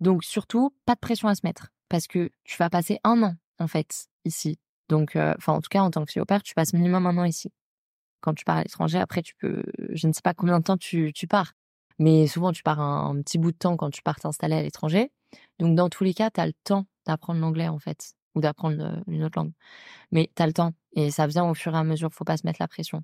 Donc 0.00 0.24
surtout, 0.24 0.74
pas 0.84 0.94
de 0.94 1.00
pression 1.00 1.28
à 1.28 1.34
se 1.34 1.40
mettre 1.44 1.68
parce 1.88 2.06
que 2.06 2.30
tu 2.44 2.56
vas 2.58 2.70
passer 2.70 2.98
un 3.04 3.22
an 3.22 3.34
en 3.58 3.68
fait 3.68 4.08
ici. 4.24 4.58
Donc, 4.88 5.16
enfin 5.16 5.54
en 5.54 5.60
tout 5.60 5.68
cas 5.70 5.80
en 5.80 5.90
tant 5.90 6.04
que 6.04 6.12
fille 6.12 6.22
au 6.22 6.26
père, 6.26 6.42
tu 6.42 6.54
passes 6.54 6.72
minimum 6.72 7.06
un 7.06 7.18
an 7.18 7.24
ici. 7.24 7.52
Quand 8.20 8.34
tu 8.34 8.44
pars 8.44 8.56
à 8.56 8.62
l'étranger, 8.62 8.98
après 8.98 9.22
tu 9.22 9.34
peux, 9.36 9.62
je 9.90 10.06
ne 10.06 10.12
sais 10.12 10.22
pas 10.22 10.34
combien 10.34 10.58
de 10.58 10.64
temps 10.64 10.76
tu, 10.76 11.12
pars, 11.28 11.52
mais 11.98 12.26
souvent 12.26 12.52
tu 12.52 12.62
pars 12.62 12.80
un, 12.80 13.20
petit 13.22 13.38
bout 13.38 13.52
de 13.52 13.56
temps 13.56 13.76
quand 13.76 13.90
tu 13.90 14.02
pars 14.02 14.18
t'installer 14.18 14.56
à 14.56 14.62
l'étranger. 14.62 15.10
Donc 15.58 15.74
dans 15.74 15.88
tous 15.88 16.04
les 16.04 16.14
cas, 16.14 16.30
tu 16.30 16.40
as 16.40 16.46
le 16.46 16.54
temps 16.64 16.86
d'apprendre 17.06 17.40
l'anglais 17.40 17.68
en 17.68 17.78
fait 17.78 18.14
ou 18.34 18.40
d'apprendre 18.40 19.02
une 19.06 19.24
autre 19.24 19.38
langue. 19.38 19.52
Mais 20.12 20.30
tu 20.34 20.42
as 20.42 20.46
le 20.46 20.52
temps 20.52 20.72
et 20.92 21.10
ça 21.10 21.26
vient 21.26 21.48
au 21.48 21.54
fur 21.54 21.74
et 21.74 21.78
à 21.78 21.84
mesure, 21.84 22.12
faut 22.12 22.24
pas 22.24 22.36
se 22.36 22.46
mettre 22.46 22.60
la 22.60 22.68
pression. 22.68 23.02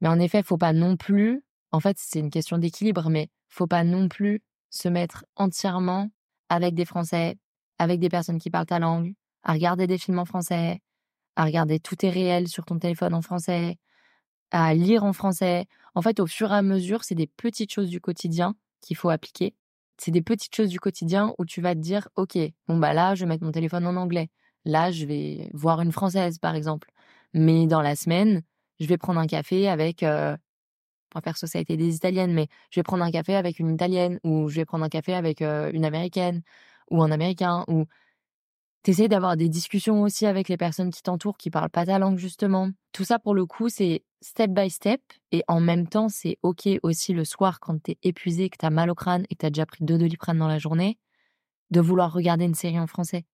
Mais 0.00 0.08
en 0.08 0.18
effet, 0.18 0.42
faut 0.42 0.58
pas 0.58 0.72
non 0.72 0.96
plus, 0.96 1.42
en 1.72 1.80
fait, 1.80 1.96
c'est 1.98 2.18
une 2.18 2.30
question 2.30 2.58
d'équilibre, 2.58 3.08
mais 3.08 3.30
faut 3.48 3.66
pas 3.66 3.84
non 3.84 4.08
plus 4.08 4.42
se 4.70 4.88
mettre 4.88 5.24
entièrement 5.36 6.10
avec 6.48 6.74
des 6.74 6.84
Français, 6.84 7.36
avec 7.78 8.00
des 8.00 8.08
personnes 8.08 8.38
qui 8.38 8.50
parlent 8.50 8.66
ta 8.66 8.78
langue, 8.78 9.14
à 9.42 9.52
regarder 9.52 9.86
des 9.86 9.98
films 9.98 10.18
en 10.18 10.24
français, 10.24 10.80
à 11.36 11.44
regarder 11.44 11.78
tout 11.80 12.04
est 12.04 12.10
réel 12.10 12.48
sur 12.48 12.64
ton 12.64 12.78
téléphone 12.78 13.14
en 13.14 13.22
français, 13.22 13.78
à 14.50 14.74
lire 14.74 15.04
en 15.04 15.12
français. 15.12 15.66
En 15.94 16.02
fait, 16.02 16.20
au 16.20 16.26
fur 16.26 16.52
et 16.52 16.56
à 16.56 16.62
mesure, 16.62 17.04
c'est 17.04 17.14
des 17.14 17.26
petites 17.26 17.72
choses 17.72 17.88
du 17.90 18.00
quotidien 18.00 18.54
qu'il 18.80 18.96
faut 18.96 19.10
appliquer. 19.10 19.54
C'est 19.98 20.10
des 20.10 20.22
petites 20.22 20.54
choses 20.54 20.68
du 20.68 20.80
quotidien 20.80 21.34
où 21.38 21.44
tu 21.44 21.60
vas 21.60 21.74
te 21.74 21.80
dire, 21.80 22.08
OK, 22.16 22.38
bon, 22.68 22.78
bah 22.78 22.92
là, 22.92 23.14
je 23.14 23.24
vais 23.24 23.28
mettre 23.28 23.44
mon 23.44 23.52
téléphone 23.52 23.86
en 23.86 23.96
anglais. 23.96 24.30
Là, 24.64 24.90
je 24.90 25.06
vais 25.06 25.50
voir 25.54 25.80
une 25.80 25.92
française, 25.92 26.38
par 26.38 26.54
exemple. 26.54 26.90
Mais 27.34 27.66
dans 27.66 27.82
la 27.82 27.96
semaine, 27.96 28.42
je 28.80 28.86
vais 28.86 28.98
prendre 28.98 29.20
un 29.20 29.26
café 29.26 29.68
avec, 29.68 30.02
euh, 30.02 30.36
perso, 31.22 31.46
ça 31.46 31.58
a 31.58 31.60
été 31.60 31.76
des 31.76 31.94
italiennes, 31.96 32.32
mais 32.32 32.48
je 32.70 32.80
vais 32.80 32.84
prendre 32.84 33.04
un 33.04 33.10
café 33.10 33.34
avec 33.34 33.58
une 33.58 33.72
italienne 33.74 34.20
ou 34.24 34.48
je 34.48 34.56
vais 34.56 34.64
prendre 34.64 34.84
un 34.84 34.88
café 34.88 35.14
avec 35.14 35.40
une 35.40 35.84
américaine 35.84 36.42
ou 36.90 37.02
un 37.02 37.10
américain 37.10 37.64
ou 37.68 37.86
t'essayes 38.82 39.08
d'avoir 39.08 39.36
des 39.36 39.48
discussions 39.48 40.02
aussi 40.02 40.26
avec 40.26 40.48
les 40.48 40.56
personnes 40.56 40.90
qui 40.90 41.02
t'entourent 41.02 41.36
qui 41.36 41.50
parlent 41.50 41.70
pas 41.70 41.86
ta 41.86 41.98
langue 41.98 42.18
justement. 42.18 42.70
Tout 42.92 43.04
ça 43.04 43.18
pour 43.18 43.34
le 43.34 43.44
coup, 43.44 43.68
c'est 43.68 44.04
step 44.20 44.50
by 44.50 44.70
step 44.70 45.00
et 45.32 45.42
en 45.48 45.60
même 45.60 45.88
temps, 45.88 46.08
c'est 46.08 46.38
OK 46.42 46.68
aussi 46.82 47.12
le 47.12 47.24
soir 47.24 47.60
quand 47.60 47.82
t'es 47.82 47.98
épuisé, 48.02 48.48
que 48.48 48.56
t'as 48.58 48.70
mal 48.70 48.90
au 48.90 48.94
crâne 48.94 49.24
et 49.30 49.34
que 49.34 49.40
t'as 49.40 49.50
déjà 49.50 49.66
pris 49.66 49.84
deux 49.84 49.98
doliprane 49.98 50.38
dans 50.38 50.48
la 50.48 50.58
journée, 50.58 50.98
de 51.70 51.80
vouloir 51.80 52.12
regarder 52.12 52.44
une 52.44 52.54
série 52.54 52.78
en 52.78 52.86
français. 52.86 53.24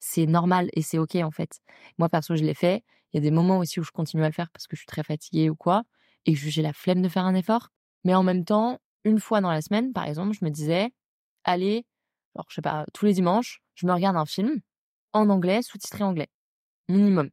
C'est 0.00 0.26
normal 0.26 0.70
et 0.74 0.82
c'est 0.82 0.98
OK 0.98 1.16
en 1.16 1.30
fait. 1.30 1.60
Moi 1.98 2.08
perso, 2.08 2.36
je 2.36 2.42
l'ai 2.44 2.54
fait. 2.54 2.82
Il 3.12 3.16
y 3.16 3.18
a 3.18 3.22
des 3.22 3.30
moments 3.30 3.58
aussi 3.58 3.80
où 3.80 3.84
je 3.84 3.90
continue 3.90 4.24
à 4.24 4.28
le 4.28 4.32
faire 4.32 4.50
parce 4.52 4.66
que 4.66 4.76
je 4.76 4.80
suis 4.80 4.86
très 4.86 5.02
fatiguée 5.02 5.50
ou 5.50 5.54
quoi 5.56 5.84
et 6.26 6.34
que 6.34 6.38
j'ai 6.38 6.62
la 6.62 6.72
flemme 6.72 7.02
de 7.02 7.08
faire 7.08 7.24
un 7.24 7.34
effort. 7.34 7.68
Mais 8.04 8.14
en 8.14 8.22
même 8.22 8.44
temps, 8.44 8.78
une 9.04 9.20
fois 9.20 9.40
dans 9.40 9.50
la 9.50 9.62
semaine, 9.62 9.92
par 9.92 10.04
exemple, 10.04 10.36
je 10.38 10.44
me 10.44 10.50
disais, 10.50 10.90
allez, 11.44 11.86
alors 12.34 12.46
je 12.48 12.54
sais 12.56 12.62
pas, 12.62 12.84
tous 12.92 13.06
les 13.06 13.14
dimanches, 13.14 13.60
je 13.74 13.86
me 13.86 13.92
regarde 13.92 14.16
un 14.16 14.26
film 14.26 14.60
en 15.12 15.28
anglais, 15.30 15.62
sous-titré 15.62 16.04
anglais. 16.04 16.28
Minimum. 16.88 17.30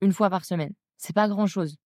Une 0.00 0.12
fois 0.12 0.30
par 0.30 0.44
semaine. 0.44 0.74
C'est 0.96 1.14
pas 1.14 1.28
grand 1.28 1.46
chose. 1.46 1.76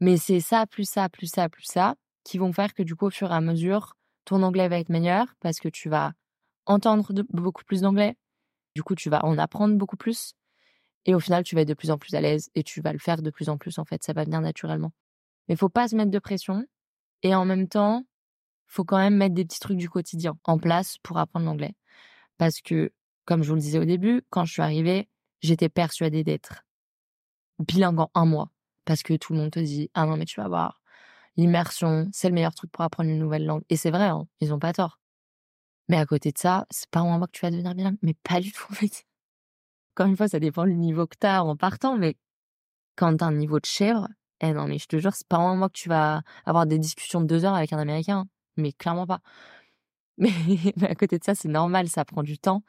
Mais 0.00 0.16
c'est 0.16 0.40
ça, 0.40 0.66
plus 0.66 0.88
ça, 0.88 1.08
plus 1.08 1.26
ça, 1.26 1.48
plus 1.48 1.64
ça, 1.64 1.94
qui 2.24 2.38
vont 2.38 2.52
faire 2.52 2.74
que 2.74 2.82
du 2.82 2.94
coup, 2.94 3.06
au 3.06 3.10
fur 3.10 3.30
et 3.30 3.34
à 3.34 3.40
mesure, 3.40 3.94
ton 4.24 4.42
anglais 4.42 4.68
va 4.68 4.78
être 4.78 4.88
meilleur 4.90 5.26
parce 5.40 5.58
que 5.60 5.68
tu 5.68 5.88
vas 5.88 6.12
entendre 6.66 7.12
beaucoup 7.30 7.64
plus 7.64 7.80
d'anglais. 7.82 8.16
Du 8.74 8.82
coup, 8.82 8.94
tu 8.94 9.08
vas 9.08 9.24
en 9.24 9.38
apprendre 9.38 9.76
beaucoup 9.76 9.96
plus. 9.96 10.34
Et 11.06 11.14
au 11.14 11.20
final, 11.20 11.44
tu 11.44 11.54
vas 11.54 11.62
être 11.62 11.68
de 11.68 11.74
plus 11.74 11.90
en 11.90 11.98
plus 11.98 12.14
à 12.14 12.20
l'aise 12.20 12.50
et 12.54 12.62
tu 12.62 12.82
vas 12.82 12.92
le 12.92 12.98
faire 12.98 13.22
de 13.22 13.30
plus 13.30 13.48
en 13.48 13.56
plus, 13.56 13.78
en 13.78 13.84
fait. 13.84 14.02
Ça 14.02 14.12
va 14.12 14.24
venir 14.24 14.40
naturellement. 14.40 14.92
Mais 15.48 15.56
faut 15.56 15.68
pas 15.68 15.88
se 15.88 15.96
mettre 15.96 16.10
de 16.10 16.18
pression. 16.18 16.64
Et 17.22 17.34
en 17.34 17.44
même 17.44 17.68
temps, 17.68 18.04
faut 18.66 18.84
quand 18.84 18.98
même 18.98 19.16
mettre 19.16 19.34
des 19.34 19.44
petits 19.44 19.60
trucs 19.60 19.78
du 19.78 19.88
quotidien 19.88 20.36
en 20.44 20.58
place 20.58 20.98
pour 20.98 21.18
apprendre 21.18 21.46
l'anglais. 21.46 21.74
Parce 22.38 22.60
que, 22.60 22.92
comme 23.24 23.42
je 23.42 23.48
vous 23.48 23.54
le 23.54 23.60
disais 23.60 23.78
au 23.78 23.84
début, 23.84 24.22
quand 24.30 24.44
je 24.44 24.52
suis 24.52 24.62
arrivée, 24.62 25.08
j'étais 25.40 25.68
persuadée 25.68 26.24
d'être 26.24 26.64
bilingue 27.58 28.00
en 28.00 28.10
un 28.14 28.26
mois. 28.26 28.50
Parce 28.84 29.02
que 29.02 29.14
tout 29.14 29.32
le 29.32 29.40
monde 29.40 29.50
te 29.50 29.60
dit, 29.60 29.90
ah 29.94 30.06
non, 30.06 30.16
mais 30.16 30.26
tu 30.26 30.40
vas 30.40 30.48
voir, 30.48 30.80
l'immersion, 31.36 32.08
c'est 32.12 32.28
le 32.28 32.34
meilleur 32.34 32.54
truc 32.54 32.70
pour 32.70 32.84
apprendre 32.84 33.10
une 33.10 33.18
nouvelle 33.18 33.46
langue. 33.46 33.62
Et 33.68 33.76
c'est 33.76 33.90
vrai, 33.90 34.06
hein, 34.06 34.26
ils 34.40 34.52
ont 34.52 34.58
pas 34.58 34.72
tort. 34.72 35.00
Mais 35.88 35.96
à 35.96 36.06
côté 36.06 36.32
de 36.32 36.38
ça, 36.38 36.66
c'est 36.70 36.90
pas 36.90 37.00
en 37.00 37.12
un 37.12 37.18
mois 37.18 37.26
que 37.26 37.32
tu 37.32 37.42
vas 37.42 37.50
devenir 37.50 37.74
bilingue. 37.74 37.98
Mais 38.02 38.14
pas 38.14 38.40
du 38.40 38.52
tout, 38.52 38.66
en 38.70 38.74
fait. 38.74 39.04
Encore 39.94 40.06
une 40.06 40.16
fois, 40.16 40.28
ça 40.28 40.40
dépend 40.40 40.66
du 40.66 40.76
niveau 40.76 41.06
que 41.06 41.16
tu 41.18 41.26
as 41.26 41.42
en 41.42 41.56
partant, 41.56 41.96
mais 41.96 42.16
quand 42.96 43.22
as 43.22 43.26
un 43.26 43.32
niveau 43.32 43.60
de 43.60 43.66
chèvre, 43.66 44.08
eh 44.40 44.52
non, 44.52 44.66
mais 44.66 44.78
je 44.78 44.86
te 44.86 44.98
jure, 44.98 45.14
c'est 45.14 45.26
pas 45.28 45.38
un 45.38 45.56
mois 45.56 45.68
que 45.68 45.78
tu 45.78 45.88
vas 45.88 46.22
avoir 46.44 46.66
des 46.66 46.78
discussions 46.78 47.20
de 47.20 47.26
deux 47.26 47.44
heures 47.44 47.54
avec 47.54 47.72
un 47.72 47.78
Américain. 47.78 48.26
Mais 48.56 48.72
clairement 48.72 49.06
pas. 49.06 49.20
Mais, 50.18 50.32
à 50.82 50.94
côté 50.94 51.18
de 51.18 51.24
ça, 51.24 51.34
c'est 51.34 51.48
normal, 51.48 51.88
ça 51.88 52.04
prend 52.04 52.22
du 52.22 52.38
temps. 52.38 52.62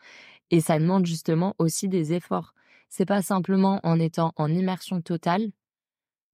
Et 0.52 0.62
ça 0.62 0.80
demande 0.80 1.06
justement 1.06 1.56
aussi 1.60 1.90
des 1.90 2.14
efforts. 2.14 2.54
C'est 2.90 3.06
pas 3.06 3.22
simplement 3.22 3.80
en 3.84 4.00
étant 4.00 4.34
en 4.38 4.52
immersion 4.54 5.02
totale 5.02 5.52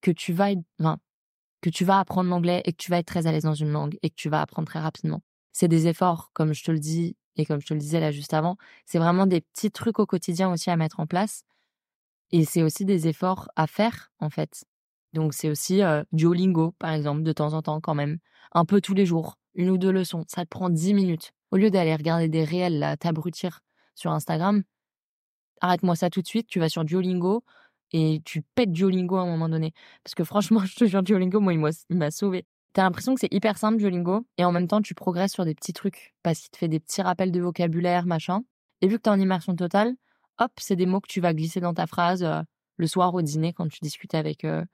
que 0.01 0.11
tu 0.11 0.33
vas, 0.33 0.49
enfin, 0.79 0.99
que 1.61 1.69
tu 1.69 1.85
vas 1.85 1.99
apprendre 1.99 2.29
l'anglais 2.29 2.61
et 2.65 2.73
que 2.73 2.77
tu 2.77 2.91
vas 2.91 2.99
être 2.99 3.07
très 3.07 3.27
à 3.27 3.31
l'aise 3.31 3.43
dans 3.43 3.53
une 3.55 3.71
langue 3.71 3.97
et 4.03 4.09
que 4.09 4.15
tu 4.15 4.29
vas 4.29 4.41
apprendre 4.41 4.67
très 4.67 4.79
rapidement. 4.79 5.21
C'est 5.53 5.67
des 5.67 5.87
efforts, 5.87 6.31
comme 6.33 6.53
je 6.53 6.63
te 6.63 6.71
le 6.71 6.79
dis 6.79 7.15
et 7.37 7.45
comme 7.45 7.61
je 7.61 7.67
te 7.67 7.73
le 7.73 7.79
disais 7.79 7.99
là 7.99 8.11
juste 8.11 8.33
avant. 8.33 8.57
C'est 8.85 8.99
vraiment 8.99 9.25
des 9.27 9.41
petits 9.41 9.71
trucs 9.71 9.99
au 9.99 10.05
quotidien 10.05 10.51
aussi 10.51 10.69
à 10.69 10.77
mettre 10.77 10.99
en 10.99 11.07
place. 11.07 11.43
Et 12.31 12.45
c'est 12.45 12.63
aussi 12.63 12.85
des 12.85 13.07
efforts 13.07 13.49
à 13.55 13.67
faire, 13.67 14.11
en 14.19 14.29
fait. 14.29 14.65
Donc 15.13 15.33
c'est 15.33 15.49
aussi 15.49 15.81
Duolingo, 16.11 16.73
par 16.79 16.91
exemple, 16.93 17.23
de 17.23 17.31
temps 17.31 17.53
en 17.53 17.61
temps 17.61 17.81
quand 17.81 17.95
même. 17.95 18.17
Un 18.51 18.65
peu 18.65 18.81
tous 18.81 18.93
les 18.93 19.05
jours, 19.05 19.37
une 19.55 19.69
ou 19.69 19.77
deux 19.77 19.91
leçons. 19.91 20.23
Ça 20.27 20.43
te 20.43 20.49
prend 20.49 20.69
dix 20.69 20.93
minutes. 20.93 21.31
Au 21.51 21.57
lieu 21.57 21.69
d'aller 21.69 21.95
regarder 21.95 22.29
des 22.29 22.43
réels, 22.43 22.79
là, 22.79 22.97
t'abrutir 22.97 23.59
sur 23.95 24.11
Instagram, 24.11 24.63
arrête-moi 25.61 25.95
ça 25.95 26.09
tout 26.09 26.21
de 26.21 26.27
suite, 26.27 26.47
tu 26.47 26.59
vas 26.59 26.69
sur 26.69 26.83
Duolingo 26.83 27.43
et 27.91 28.21
tu 28.25 28.41
pètes 28.41 28.71
Duolingo 28.71 29.15
à 29.15 29.21
un 29.21 29.27
moment 29.27 29.49
donné. 29.49 29.73
Parce 30.03 30.15
que 30.15 30.23
franchement, 30.23 30.59
je 30.65 30.75
te 30.75 30.85
jure, 30.85 31.03
Duolingo, 31.03 31.39
moi, 31.39 31.53
il 31.53 31.97
m'a 31.97 32.11
sauvé. 32.11 32.45
T'as 32.73 32.83
l'impression 32.83 33.13
que 33.13 33.21
c'est 33.21 33.31
hyper 33.31 33.57
simple 33.57 33.77
Duolingo 33.77 34.25
et 34.37 34.45
en 34.45 34.51
même 34.51 34.67
temps 34.67 34.81
tu 34.81 34.95
progresses 34.95 35.33
sur 35.33 35.45
des 35.45 35.53
petits 35.53 35.73
trucs 35.73 36.15
parce 36.23 36.39
qu'il 36.39 36.49
te 36.49 36.57
fait 36.57 36.67
des 36.67 36.79
petits 36.79 37.03
rappels 37.03 37.31
de 37.31 37.39
vocabulaire, 37.39 38.07
machin. 38.07 38.41
Et 38.81 38.87
vu 38.87 38.97
que 38.97 39.03
t'es 39.03 39.11
en 39.11 39.19
immersion 39.19 39.55
totale, 39.55 39.93
hop, 40.39 40.51
c'est 40.57 40.75
des 40.75 40.87
mots 40.87 40.99
que 40.99 41.07
tu 41.07 41.21
vas 41.21 41.35
glisser 41.35 41.59
dans 41.59 41.75
ta 41.75 41.85
phrase 41.85 42.23
euh, 42.23 42.41
le 42.77 42.87
soir 42.87 43.13
au 43.13 43.21
dîner 43.21 43.53
quand 43.53 43.67
tu 43.67 43.77
discutes 43.83 44.15
avec 44.15 44.43
euh, 44.43 44.65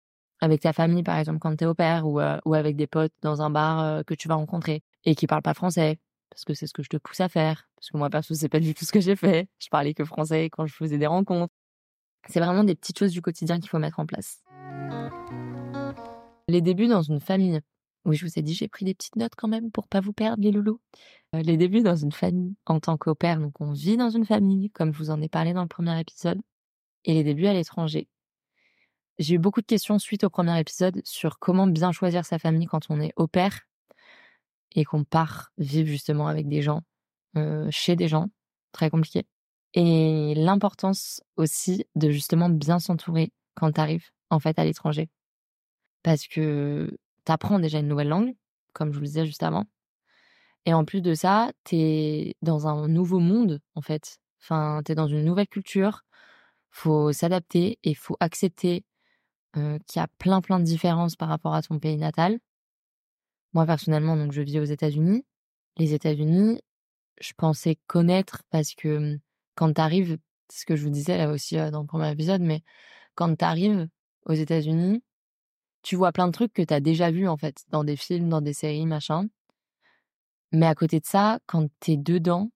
avec 0.41 0.61
ta 0.61 0.73
famille 0.73 1.03
par 1.03 1.17
exemple 1.17 1.39
quand 1.39 1.55
t'es 1.55 1.65
au 1.65 1.73
père 1.73 2.07
ou 2.07 2.19
ou 2.45 2.53
avec 2.53 2.75
des 2.75 2.87
potes 2.87 3.13
dans 3.21 3.41
un 3.41 3.49
bar 3.49 4.03
que 4.05 4.13
tu 4.13 4.27
vas 4.27 4.35
rencontrer 4.35 4.83
et 5.05 5.15
qui 5.15 5.27
parlent 5.27 5.41
pas 5.41 5.53
français 5.53 5.99
parce 6.29 6.45
que 6.45 6.53
c'est 6.53 6.67
ce 6.67 6.73
que 6.73 6.83
je 6.83 6.89
te 6.89 6.97
pousse 6.97 7.19
à 7.19 7.29
faire 7.29 7.69
parce 7.75 7.89
que 7.89 7.97
moi 7.97 8.09
perso 8.09 8.33
c'est 8.33 8.49
pas 8.49 8.59
du 8.59 8.73
tout 8.73 8.85
ce 8.85 8.91
que 8.91 8.99
j'ai 8.99 9.15
fait. 9.15 9.47
Je 9.59 9.67
parlais 9.69 9.93
que 9.93 10.05
français 10.05 10.49
quand 10.49 10.65
je 10.65 10.73
faisais 10.73 10.97
des 10.97 11.07
rencontres. 11.07 11.53
C'est 12.27 12.39
vraiment 12.39 12.63
des 12.63 12.75
petites 12.75 12.99
choses 12.99 13.11
du 13.11 13.21
quotidien 13.21 13.59
qu'il 13.59 13.69
faut 13.69 13.79
mettre 13.79 13.99
en 13.99 14.05
place. 14.05 14.43
Les 16.47 16.61
débuts 16.61 16.87
dans 16.87 17.01
une 17.01 17.19
famille. 17.19 17.61
Oui, 18.05 18.15
je 18.15 18.25
vous 18.25 18.39
ai 18.39 18.41
dit, 18.41 18.53
j'ai 18.53 18.67
pris 18.67 18.85
des 18.85 18.93
petites 18.93 19.15
notes 19.17 19.33
quand 19.35 19.47
même 19.47 19.71
pour 19.71 19.87
pas 19.87 19.99
vous 19.99 20.13
perdre, 20.13 20.41
les 20.41 20.51
loulous. 20.51 20.79
Les 21.33 21.57
débuts 21.57 21.81
dans 21.81 21.95
une 21.95 22.11
famille 22.11 22.55
en 22.65 22.79
tant 22.79 22.97
qu'au 22.97 23.13
père, 23.13 23.39
donc 23.39 23.59
on 23.61 23.71
vit 23.71 23.97
dans 23.97 24.09
une 24.09 24.25
famille, 24.25 24.71
comme 24.71 24.93
je 24.93 24.97
vous 24.97 25.11
en 25.11 25.21
ai 25.21 25.29
parlé 25.29 25.53
dans 25.53 25.61
le 25.61 25.67
premier 25.67 25.99
épisode, 25.99 26.39
et 27.05 27.13
les 27.13 27.23
débuts 27.23 27.45
à 27.45 27.53
l'étranger. 27.53 28.07
J'ai 29.19 29.35
eu 29.35 29.37
beaucoup 29.37 29.59
de 29.59 29.65
questions 29.65 29.99
suite 29.99 30.23
au 30.23 30.29
premier 30.29 30.57
épisode 30.57 31.01
sur 31.03 31.39
comment 31.39 31.67
bien 31.67 31.91
choisir 31.91 32.25
sa 32.25 32.39
famille 32.39 32.67
quand 32.67 32.89
on 32.89 33.01
est 33.01 33.11
au 33.17 33.27
père 33.27 33.67
et 34.71 34.85
qu'on 34.85 35.03
part 35.03 35.51
vivre 35.57 35.89
justement 35.89 36.27
avec 36.27 36.47
des 36.47 36.61
gens, 36.61 36.83
chez 37.69 37.97
des 37.97 38.07
gens, 38.07 38.29
très 38.71 38.89
compliqué. 38.89 39.25
Et 39.73 40.33
l'importance 40.37 41.21
aussi 41.35 41.85
de 41.95 42.09
justement 42.11 42.49
bien 42.49 42.79
s'entourer 42.79 43.33
quand 43.55 43.73
tu 43.73 43.81
arrives 43.81 44.07
en 44.29 44.39
fait 44.39 44.57
à 44.57 44.63
l'étranger 44.63 45.09
parce 46.01 46.25
que 46.25 46.97
tu 47.25 47.31
apprends 47.31 47.59
déjà 47.59 47.79
une 47.79 47.89
nouvelle 47.89 48.07
langue, 48.07 48.35
comme 48.71 48.91
je 48.91 48.95
vous 48.95 49.01
le 49.01 49.07
disais 49.07 49.25
juste 49.25 49.43
avant. 49.43 49.65
Et 50.65 50.73
en 50.73 50.85
plus 50.85 51.01
de 51.01 51.13
ça, 51.13 51.51
tu 51.65 51.75
es 51.75 52.35
dans 52.41 52.67
un 52.67 52.87
nouveau 52.87 53.19
monde, 53.19 53.59
en 53.75 53.81
fait. 53.81 54.19
Enfin, 54.41 54.81
tu 54.85 54.93
es 54.93 54.95
dans 54.95 55.07
une 55.07 55.25
nouvelle 55.25 55.47
culture. 55.47 56.03
faut 56.69 57.11
s'adapter 57.11 57.79
et 57.83 57.93
faut 57.95 58.15
accepter 58.19 58.85
qu'il 59.53 59.79
y 59.95 59.99
a 59.99 60.07
plein, 60.19 60.41
plein 60.41 60.59
de 60.59 60.65
différences 60.65 61.15
par 61.15 61.29
rapport 61.29 61.53
à 61.53 61.61
ton 61.61 61.79
pays 61.79 61.97
natal. 61.97 62.39
Moi, 63.53 63.65
personnellement, 63.65 64.15
donc, 64.15 64.31
je 64.31 64.41
vis 64.41 64.59
aux 64.59 64.65
États-Unis. 64.65 65.25
Les 65.77 65.93
États-Unis, 65.93 66.61
je 67.19 67.33
pensais 67.35 67.77
connaître 67.87 68.43
parce 68.49 68.75
que 68.75 69.19
quand 69.55 69.73
tu 69.73 69.81
arrives, 69.81 70.17
c'est 70.49 70.61
ce 70.61 70.65
que 70.65 70.75
je 70.75 70.83
vous 70.83 70.89
disais 70.89 71.17
là 71.17 71.29
aussi 71.31 71.55
dans 71.55 71.81
le 71.81 71.87
premier 71.87 72.11
épisode, 72.11 72.41
mais 72.41 72.63
quand 73.15 73.35
tu 73.35 73.45
arrives 73.45 73.87
aux 74.25 74.33
États-Unis, 74.33 75.03
tu 75.83 75.95
vois 75.95 76.11
plein 76.11 76.27
de 76.27 76.31
trucs 76.33 76.53
que 76.53 76.61
tu 76.61 76.73
as 76.73 76.79
déjà 76.79 77.11
vus 77.11 77.27
en 77.27 77.37
fait 77.37 77.63
dans 77.69 77.83
des 77.83 77.95
films, 77.95 78.29
dans 78.29 78.41
des 78.41 78.53
séries, 78.53 78.85
machin. 78.85 79.27
Mais 80.51 80.65
à 80.65 80.75
côté 80.75 80.99
de 80.99 81.05
ça, 81.05 81.39
quand 81.47 81.67
t'es 81.79 81.97
dedans, 81.97 82.51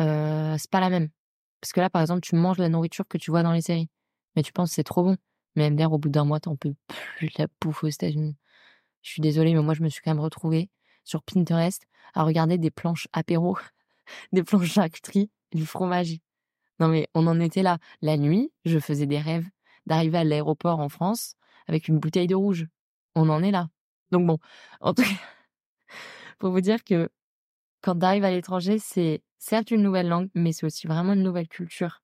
euh, 0.00 0.56
c'est 0.58 0.70
pas 0.70 0.80
la 0.80 0.90
même. 0.90 1.08
Parce 1.60 1.72
que 1.72 1.80
là, 1.80 1.90
par 1.90 2.02
exemple, 2.02 2.22
tu 2.22 2.36
manges 2.36 2.58
la 2.58 2.68
nourriture 2.68 3.06
que 3.08 3.18
tu 3.18 3.30
vois 3.30 3.42
dans 3.42 3.52
les 3.52 3.60
séries, 3.60 3.88
mais 4.36 4.42
tu 4.42 4.52
penses 4.52 4.72
c'est 4.72 4.84
trop 4.84 5.04
bon. 5.04 5.16
Mais 5.56 5.70
MDR, 5.70 5.92
au 5.92 5.98
bout 5.98 6.08
d'un 6.08 6.24
mois, 6.24 6.40
t'en 6.40 6.56
peux 6.56 6.74
plus 7.16 7.30
la 7.38 7.46
bouffe 7.60 7.84
aux 7.84 7.88
États-Unis. 7.88 8.36
Je 9.02 9.10
suis 9.10 9.22
désolée, 9.22 9.54
mais 9.54 9.62
moi, 9.62 9.74
je 9.74 9.82
me 9.82 9.88
suis 9.88 10.00
quand 10.02 10.10
même 10.10 10.20
retrouvée 10.20 10.70
sur 11.04 11.22
Pinterest 11.22 11.86
à 12.14 12.22
regarder 12.22 12.58
des 12.58 12.70
planches 12.70 13.08
apéro, 13.12 13.58
des 14.32 14.42
planches 14.42 14.72
charcuterie, 14.72 15.30
du 15.52 15.66
fromage. 15.66 16.18
Non, 16.78 16.88
mais 16.88 17.08
on 17.14 17.26
en 17.26 17.40
était 17.40 17.62
là. 17.62 17.78
La 18.00 18.16
nuit, 18.16 18.52
je 18.64 18.78
faisais 18.78 19.06
des 19.06 19.18
rêves 19.18 19.46
d'arriver 19.86 20.18
à 20.18 20.24
l'aéroport 20.24 20.80
en 20.80 20.88
France 20.88 21.34
avec 21.66 21.88
une 21.88 21.98
bouteille 21.98 22.26
de 22.26 22.34
rouge. 22.34 22.66
On 23.14 23.28
en 23.28 23.42
est 23.42 23.50
là. 23.50 23.68
Donc 24.10 24.26
bon, 24.26 24.38
en 24.80 24.94
tout 24.94 25.02
cas, 25.02 25.08
pour 26.38 26.50
vous 26.50 26.60
dire 26.60 26.84
que 26.84 27.10
quand 27.82 27.98
tu 27.98 28.04
arrives 28.04 28.24
à 28.24 28.30
l'étranger, 28.30 28.78
c'est 28.78 29.22
certes 29.38 29.70
une 29.70 29.82
nouvelle 29.82 30.08
langue, 30.08 30.28
mais 30.34 30.52
c'est 30.52 30.66
aussi 30.66 30.86
vraiment 30.86 31.14
une 31.14 31.22
nouvelle 31.22 31.48
culture. 31.48 32.02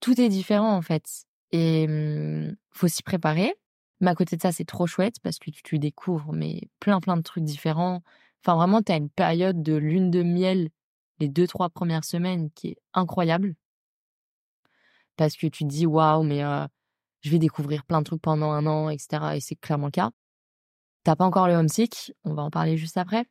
Tout 0.00 0.20
est 0.20 0.28
différent 0.28 0.76
en 0.76 0.82
fait. 0.82 1.26
Et 1.52 1.86
mmh, 1.86 2.56
faut 2.70 2.88
s'y 2.88 3.02
préparer. 3.02 3.54
Mais 4.00 4.10
à 4.10 4.14
côté 4.14 4.36
de 4.36 4.42
ça, 4.42 4.52
c'est 4.52 4.64
trop 4.64 4.86
chouette 4.86 5.16
parce 5.22 5.38
que 5.38 5.50
tu, 5.50 5.78
découvres 5.78 6.32
mais 6.32 6.68
plein 6.80 7.00
plein 7.00 7.16
de 7.16 7.22
trucs 7.22 7.44
différents. 7.44 8.02
Enfin 8.44 8.56
vraiment, 8.56 8.82
tu 8.82 8.92
as 8.92 8.96
une 8.96 9.10
période 9.10 9.62
de 9.62 9.74
lune 9.74 10.10
de 10.10 10.22
miel 10.22 10.70
les 11.18 11.28
deux 11.28 11.46
trois 11.46 11.70
premières 11.70 12.04
semaines 12.04 12.50
qui 12.50 12.68
est 12.68 12.76
incroyable 12.92 13.54
parce 15.16 15.34
que 15.36 15.46
tu 15.46 15.64
te 15.64 15.68
dis 15.68 15.86
waouh 15.86 16.22
mais 16.22 16.42
je 17.22 17.30
vais 17.30 17.38
découvrir 17.38 17.84
plein 17.84 18.00
de 18.00 18.04
trucs 18.04 18.20
pendant 18.20 18.52
un 18.52 18.66
an, 18.66 18.90
etc. 18.90 19.36
Et 19.36 19.40
c'est 19.40 19.56
clairement 19.56 19.86
le 19.86 19.92
cas. 19.92 20.10
T'as 21.04 21.16
pas 21.16 21.24
encore 21.24 21.48
le 21.48 21.54
homesick, 21.54 22.12
on 22.24 22.34
va 22.34 22.42
en 22.42 22.50
parler 22.50 22.76
juste 22.76 22.98
après. 22.98 23.24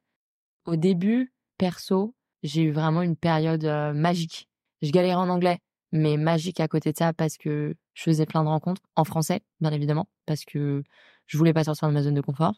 Au 0.66 0.76
début, 0.76 1.34
perso, 1.58 2.16
j'ai 2.42 2.64
eu 2.64 2.72
vraiment 2.72 3.04
une 3.04 3.16
période 3.16 3.66
magique. 3.94 4.50
Je 4.82 4.92
galérais 4.92 5.16
en 5.16 5.30
anglais, 5.30 5.60
mais 5.92 6.18
magique 6.18 6.60
à 6.60 6.68
côté 6.68 6.92
de 6.92 6.98
ça 6.98 7.14
parce 7.14 7.38
que 7.38 7.76
je 7.94 8.04
faisais 8.04 8.26
plein 8.26 8.44
de 8.44 8.50
rencontres 8.50 8.82
en 8.96 9.04
français, 9.04 9.42
bien 9.62 9.72
évidemment, 9.72 10.08
parce 10.26 10.46
que 10.46 10.84
je 11.28 11.38
voulais 11.38 11.54
pas 11.54 11.64
sortir 11.64 11.88
de 11.88 11.94
ma 11.94 12.04
zone 12.04 12.16
de 12.16 12.22
confort. 12.22 12.56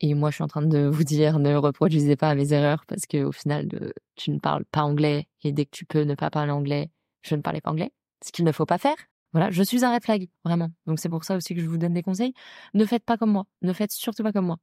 Et 0.00 0.14
moi, 0.14 0.30
je 0.30 0.36
suis 0.36 0.44
en 0.44 0.48
train 0.48 0.62
de 0.62 0.86
vous 0.92 1.04
dire, 1.04 1.38
ne 1.38 1.54
reproduisez 1.54 2.16
pas 2.16 2.34
mes 2.34 2.52
erreurs 2.52 2.84
parce 2.86 3.06
que 3.06 3.24
au 3.24 3.32
final, 3.32 3.68
tu 4.14 4.30
ne 4.30 4.38
parles 4.38 4.64
pas 4.66 4.82
anglais 4.82 5.28
et 5.42 5.52
dès 5.52 5.64
que 5.64 5.70
tu 5.70 5.84
peux 5.86 6.02
ne 6.02 6.14
pas 6.14 6.30
parler 6.30 6.52
anglais, 6.52 6.90
je 7.22 7.34
ne 7.34 7.42
parlais 7.42 7.60
pas 7.60 7.70
anglais. 7.70 7.92
Ce 8.24 8.32
qu'il 8.32 8.44
ne 8.44 8.52
faut 8.52 8.66
pas 8.66 8.78
faire. 8.78 8.96
Voilà, 9.32 9.50
je 9.50 9.62
suis 9.62 9.84
un 9.84 9.92
red 9.92 10.02
flag, 10.02 10.28
vraiment. 10.44 10.70
Donc 10.86 10.98
c'est 10.98 11.08
pour 11.08 11.24
ça 11.24 11.36
aussi 11.36 11.54
que 11.54 11.60
je 11.60 11.66
vous 11.68 11.76
donne 11.78 11.92
des 11.92 12.02
conseils. 12.02 12.32
Ne 12.74 12.84
faites 12.86 13.04
pas 13.04 13.18
comme 13.18 13.32
moi. 13.32 13.44
Ne 13.62 13.72
faites 13.72 13.92
surtout 13.92 14.22
pas 14.22 14.32
comme 14.32 14.46
moi. 14.46 14.56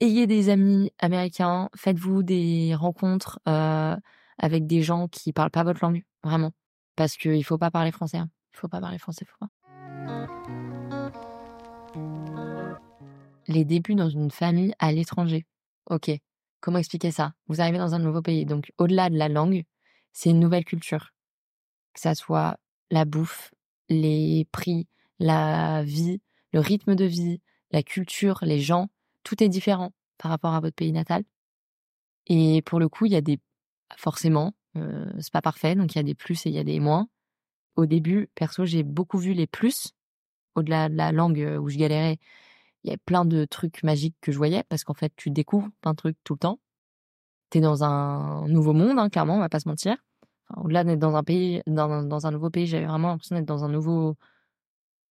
Ayez 0.00 0.26
des 0.26 0.48
amis 0.48 0.92
américains. 0.98 1.68
Faites-vous 1.76 2.22
des 2.22 2.74
rencontres 2.74 3.40
euh, 3.48 3.96
avec 4.38 4.66
des 4.66 4.82
gens 4.82 5.08
qui 5.08 5.32
parlent 5.32 5.50
pas 5.50 5.64
votre 5.64 5.84
langue, 5.84 6.04
vraiment. 6.24 6.52
Parce 6.98 7.16
qu'il 7.16 7.44
faut 7.44 7.58
pas 7.58 7.70
parler 7.70 7.92
français. 7.92 8.16
Hein. 8.16 8.28
Il 8.52 8.56
faut 8.56 8.66
pas 8.66 8.80
parler 8.80 8.98
français, 8.98 9.24
faut. 9.24 9.46
Les 13.46 13.64
débuts 13.64 13.94
dans 13.94 14.08
une 14.08 14.32
famille 14.32 14.74
à 14.80 14.90
l'étranger. 14.90 15.46
Ok. 15.86 16.10
Comment 16.60 16.78
expliquer 16.78 17.12
ça? 17.12 17.34
Vous 17.46 17.60
arrivez 17.60 17.78
dans 17.78 17.94
un 17.94 18.00
nouveau 18.00 18.20
pays, 18.20 18.46
donc 18.46 18.72
au-delà 18.78 19.10
de 19.10 19.16
la 19.16 19.28
langue, 19.28 19.62
c'est 20.12 20.30
une 20.30 20.40
nouvelle 20.40 20.64
culture. 20.64 21.12
Que 21.94 22.00
ça 22.00 22.16
soit 22.16 22.58
la 22.90 23.04
bouffe, 23.04 23.54
les 23.88 24.48
prix, 24.50 24.88
la 25.20 25.84
vie, 25.84 26.20
le 26.52 26.58
rythme 26.58 26.96
de 26.96 27.04
vie, 27.04 27.40
la 27.70 27.84
culture, 27.84 28.40
les 28.42 28.58
gens, 28.58 28.88
tout 29.22 29.40
est 29.40 29.48
différent 29.48 29.92
par 30.18 30.32
rapport 30.32 30.52
à 30.52 30.58
votre 30.58 30.74
pays 30.74 30.90
natal. 30.90 31.22
Et 32.26 32.60
pour 32.62 32.80
le 32.80 32.88
coup, 32.88 33.06
il 33.06 33.12
y 33.12 33.16
a 33.16 33.20
des 33.20 33.38
forcément, 33.96 34.52
euh, 34.76 35.10
c'est 35.20 35.32
pas 35.32 35.42
parfait, 35.42 35.74
donc 35.74 35.94
il 35.94 35.98
y 35.98 36.00
a 36.00 36.04
des 36.04 36.14
plus 36.14 36.46
et 36.46 36.50
il 36.50 36.54
y 36.54 36.58
a 36.58 36.64
des 36.64 36.80
moins. 36.80 37.08
Au 37.76 37.86
début, 37.86 38.28
perso, 38.34 38.64
j'ai 38.64 38.82
beaucoup 38.82 39.18
vu 39.18 39.32
les 39.34 39.46
plus. 39.46 39.92
Au-delà 40.54 40.88
de 40.88 40.96
la 40.96 41.12
langue 41.12 41.40
euh, 41.40 41.58
où 41.58 41.68
je 41.68 41.78
galérais, 41.78 42.18
il 42.84 42.90
y 42.90 42.94
a 42.94 42.98
plein 42.98 43.24
de 43.24 43.44
trucs 43.44 43.82
magiques 43.82 44.16
que 44.20 44.32
je 44.32 44.38
voyais 44.38 44.64
parce 44.68 44.84
qu'en 44.84 44.94
fait, 44.94 45.12
tu 45.16 45.30
découvres 45.30 45.68
plein 45.82 45.92
de 45.92 45.96
trucs 45.96 46.18
tout 46.24 46.34
le 46.34 46.38
temps. 46.40 46.60
T'es 47.50 47.60
dans 47.60 47.84
un 47.84 48.46
nouveau 48.48 48.74
monde, 48.74 48.98
hein, 48.98 49.08
clairement, 49.10 49.36
on 49.36 49.40
va 49.40 49.48
pas 49.48 49.60
se 49.60 49.68
mentir 49.68 49.96
au-delà 50.56 50.84
d'être 50.84 50.98
dans 50.98 51.16
un 51.16 51.22
pays, 51.24 51.62
dans, 51.66 52.02
dans 52.02 52.26
un 52.26 52.30
nouveau 52.30 52.50
pays, 52.50 52.66
j'avais 52.66 52.86
vraiment 52.86 53.08
l'impression 53.08 53.36
d'être 53.36 53.46
dans 53.46 53.64
un 53.64 53.68
nouveau 53.68 54.16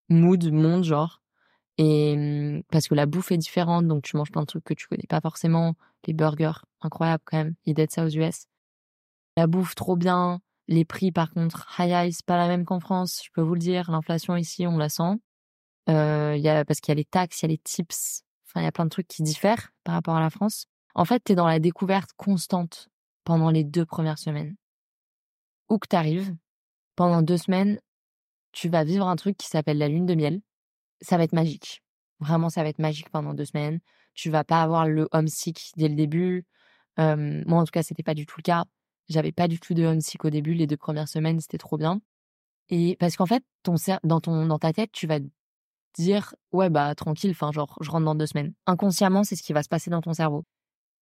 mood, 0.10 0.52
monde, 0.52 0.84
genre. 0.84 1.22
Et 1.78 2.16
mmh, 2.18 2.64
parce 2.72 2.88
que 2.88 2.96
la 2.96 3.06
bouffe 3.06 3.32
est 3.32 3.38
différente, 3.38 3.88
donc 3.88 4.04
tu 4.04 4.18
manges 4.18 4.32
plein 4.32 4.42
de 4.42 4.48
trucs 4.48 4.64
que 4.64 4.74
tu 4.74 4.88
connais 4.88 5.06
pas 5.08 5.22
forcément. 5.22 5.76
Les 6.08 6.14
burgers, 6.14 6.66
incroyable 6.82 7.24
quand 7.26 7.38
même. 7.38 7.56
Ils 7.66 7.74
d'être 7.74 7.92
ça 7.92 8.06
aux 8.06 8.10
US. 8.10 8.48
La 9.38 9.48
bouffe, 9.48 9.76
trop 9.76 9.96
bien. 9.96 10.42
Les 10.68 10.84
prix, 10.84 11.12
par 11.12 11.32
contre, 11.32 11.68
high 11.78 11.92
high, 11.92 12.12
c'est 12.12 12.26
pas 12.26 12.38
la 12.38 12.48
même 12.48 12.66
qu'en 12.66 12.80
France, 12.80 13.22
je 13.24 13.30
peux 13.34 13.42
vous 13.42 13.54
le 13.54 13.60
dire. 13.60 13.92
L'inflation 13.92 14.36
ici, 14.36 14.66
on 14.66 14.78
la 14.78 14.90
sent. 14.90 15.14
Euh, 15.90 16.36
y 16.36 16.50
a, 16.50 16.66
parce 16.66 16.82
qu'il 16.82 16.92
y 16.92 16.94
a 16.94 16.96
les 16.96 17.06
taxes, 17.06 17.42
il 17.42 17.46
y 17.46 17.46
a 17.46 17.50
les 17.50 17.60
tips. 17.60 18.24
Enfin, 18.46 18.62
il 18.62 18.64
y 18.64 18.68
a 18.68 18.72
plein 18.72 18.86
de 18.86 18.90
trucs 18.90 19.08
qui 19.08 19.22
diffèrent 19.22 19.72
par 19.84 19.94
rapport 19.94 20.16
à 20.16 20.20
la 20.20 20.32
France. 20.32 20.66
En 20.96 21.06
fait, 21.06 21.24
tu 21.24 21.34
es 21.34 21.36
dans 21.36 21.48
la 21.48 21.60
découverte 21.60 22.10
constante 22.18 22.90
pendant 23.24 23.52
les 23.52 23.64
deux 23.64 23.86
premières 23.86 24.18
semaines 24.18 24.56
où 25.70 25.78
que 25.78 25.88
tu 25.88 25.96
arrives, 25.96 26.36
pendant 26.96 27.22
deux 27.22 27.38
semaines, 27.38 27.80
tu 28.54 28.70
vas 28.70 28.84
vivre 28.84 29.08
un 29.08 29.16
truc 29.18 29.38
qui 29.38 29.48
s'appelle 29.48 29.78
la 29.78 29.88
lune 29.88 30.06
de 30.08 30.16
miel. 30.16 30.42
Ça 31.02 31.18
va 31.18 31.24
être 31.24 31.34
magique. 31.34 31.84
Vraiment, 32.20 32.50
ça 32.50 32.64
va 32.64 32.70
être 32.70 32.80
magique 32.80 33.10
pendant 33.12 33.34
deux 33.36 33.46
semaines. 33.46 33.80
Tu 34.16 34.32
vas 34.32 34.44
pas 34.44 34.64
avoir 34.64 34.88
le 34.88 35.08
homesick 35.12 35.74
dès 35.78 35.90
le 35.90 35.96
début. 35.96 36.46
moi, 36.98 37.60
en 37.60 37.66
tout 37.66 37.72
cas, 37.72 37.84
c'était 37.84 38.04
pas 38.04 38.16
du 38.16 38.26
tout 38.26 38.38
le 38.40 38.44
cas. 38.44 38.66
J'avais 39.10 39.32
pas 39.32 39.48
du 39.48 39.60
tout 39.60 39.74
de 39.74 39.86
homesick 39.86 40.26
au 40.26 40.30
début. 40.30 40.54
Les 40.54 40.68
deux 40.68 40.78
premières 40.78 41.08
semaines, 41.08 41.40
c'était 41.40 41.58
trop 41.58 41.78
bien. 41.78 42.02
Et 42.70 42.98
parce 43.00 43.16
qu'en 43.16 43.26
fait, 43.26 43.44
ton 43.64 43.76
dans 44.04 44.20
ton 44.22 44.46
dans 44.46 44.60
ta 44.60 44.74
tête, 44.74 44.92
tu 44.92 45.08
vas 45.08 45.20
dire 45.96 46.36
ouais 46.52 46.70
bah 46.70 46.94
tranquille, 46.96 47.32
enfin 47.32 47.52
genre 47.52 47.78
je 47.82 47.90
rentre 47.90 48.06
dans 48.06 48.16
deux 48.16 48.26
semaines. 48.26 48.54
Inconsciemment, 48.66 49.24
c'est 49.24 49.36
ce 49.36 49.44
qui 49.44 49.54
va 49.54 49.64
se 49.64 49.70
passer 49.70 49.90
dans 49.90 50.02
ton 50.02 50.14
cerveau. 50.14 50.44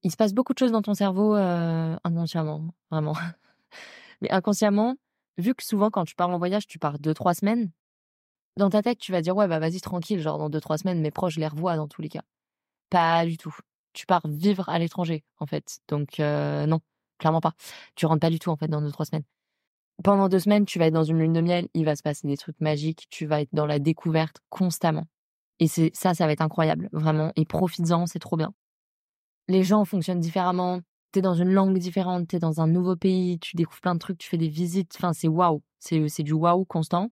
Il 0.04 0.12
se 0.12 0.18
passe 0.18 0.34
beaucoup 0.34 0.54
de 0.54 0.60
choses 0.60 0.72
dans 0.72 0.84
ton 0.84 0.94
cerveau 0.94 1.36
euh, 1.36 1.96
inconsciemment, 2.04 2.68
vraiment. 2.92 3.14
Mais 4.22 4.32
inconsciemment, 4.32 4.96
vu 5.38 5.56
que 5.56 5.64
souvent 5.64 5.90
quand 5.90 6.06
tu 6.06 6.16
pars 6.16 6.30
en 6.30 6.38
voyage, 6.38 6.68
tu 6.68 6.80
pars 6.80 7.00
deux, 7.00 7.14
trois 7.14 7.34
semaines, 7.34 7.72
dans 8.58 8.70
ta 8.70 8.84
tête, 8.84 9.00
tu 9.00 9.12
vas 9.12 9.22
dire 9.22 9.36
ouais, 9.36 9.48
bah 9.48 9.60
vas-y 9.60 9.82
tranquille, 9.82 10.20
genre 10.22 10.38
dans 10.38 10.50
deux, 10.50 10.62
trois 10.62 10.78
semaines, 10.78 11.02
mes 11.02 11.12
proches, 11.12 11.38
les 11.38 11.48
revois 11.48 11.76
dans 11.76 11.88
tous 11.88 12.02
les 12.02 12.10
cas. 12.10 12.24
Pas 12.90 13.26
du 13.26 13.38
tout. 13.38 13.56
Tu 13.94 14.06
pars 14.06 14.28
vivre 14.28 14.70
à 14.70 14.78
l'étranger, 14.80 15.24
en 15.40 15.48
fait. 15.48 15.80
Donc, 15.88 16.20
non, 16.20 16.80
clairement 17.18 17.42
pas. 17.42 17.54
Tu 17.96 18.06
rentres 18.06 18.22
pas 18.22 18.30
du 18.30 18.40
tout, 18.40 18.50
en 18.50 18.56
fait, 18.56 18.68
dans 18.68 18.82
deux, 18.82 18.92
trois 18.92 19.06
semaines. 19.06 19.26
Pendant 20.04 20.28
deux 20.28 20.40
semaines, 20.40 20.66
tu 20.66 20.78
vas 20.78 20.88
être 20.88 20.94
dans 20.94 21.04
une 21.04 21.20
lune 21.20 21.34
de 21.34 21.42
miel, 21.42 21.70
il 21.74 21.86
va 21.86 21.96
se 21.96 22.04
passer 22.04 22.28
des 22.28 22.38
trucs 22.38 22.60
magiques, 22.60 23.08
tu 23.10 23.26
vas 23.26 23.42
être 23.42 23.54
dans 23.54 23.66
la 23.66 23.80
découverte 23.80 24.42
constamment. 24.50 25.06
Et 25.60 25.68
c'est 25.68 25.92
ça, 25.94 26.14
ça 26.14 26.26
va 26.26 26.34
être 26.34 26.42
incroyable, 26.42 26.90
vraiment. 26.92 27.32
Et 27.38 27.46
profites-en, 27.46 28.06
c'est 28.06 28.20
trop 28.20 28.36
bien. 28.36 28.54
Les 29.48 29.64
gens 29.64 29.86
fonctionnent 29.86 30.20
différemment. 30.20 30.82
T'es 31.12 31.22
dans 31.22 31.34
une 31.34 31.52
langue 31.52 31.78
différente, 31.78 32.28
t'es 32.28 32.40
dans 32.40 32.60
un 32.60 32.68
nouveau 32.68 32.98
pays, 32.98 33.40
tu 33.40 33.56
découvres 33.56 33.80
plein 33.80 33.94
de 33.94 34.00
trucs, 34.00 34.18
tu 34.18 34.28
fais 34.28 34.38
des 34.38 34.50
visites. 34.50 34.94
Enfin, 34.98 35.14
c'est 35.14 35.30
waouh. 35.30 35.62
C'est, 35.80 36.10
c'est 36.10 36.24
du 36.24 36.34
waouh 36.34 36.66
constant. 36.66 37.10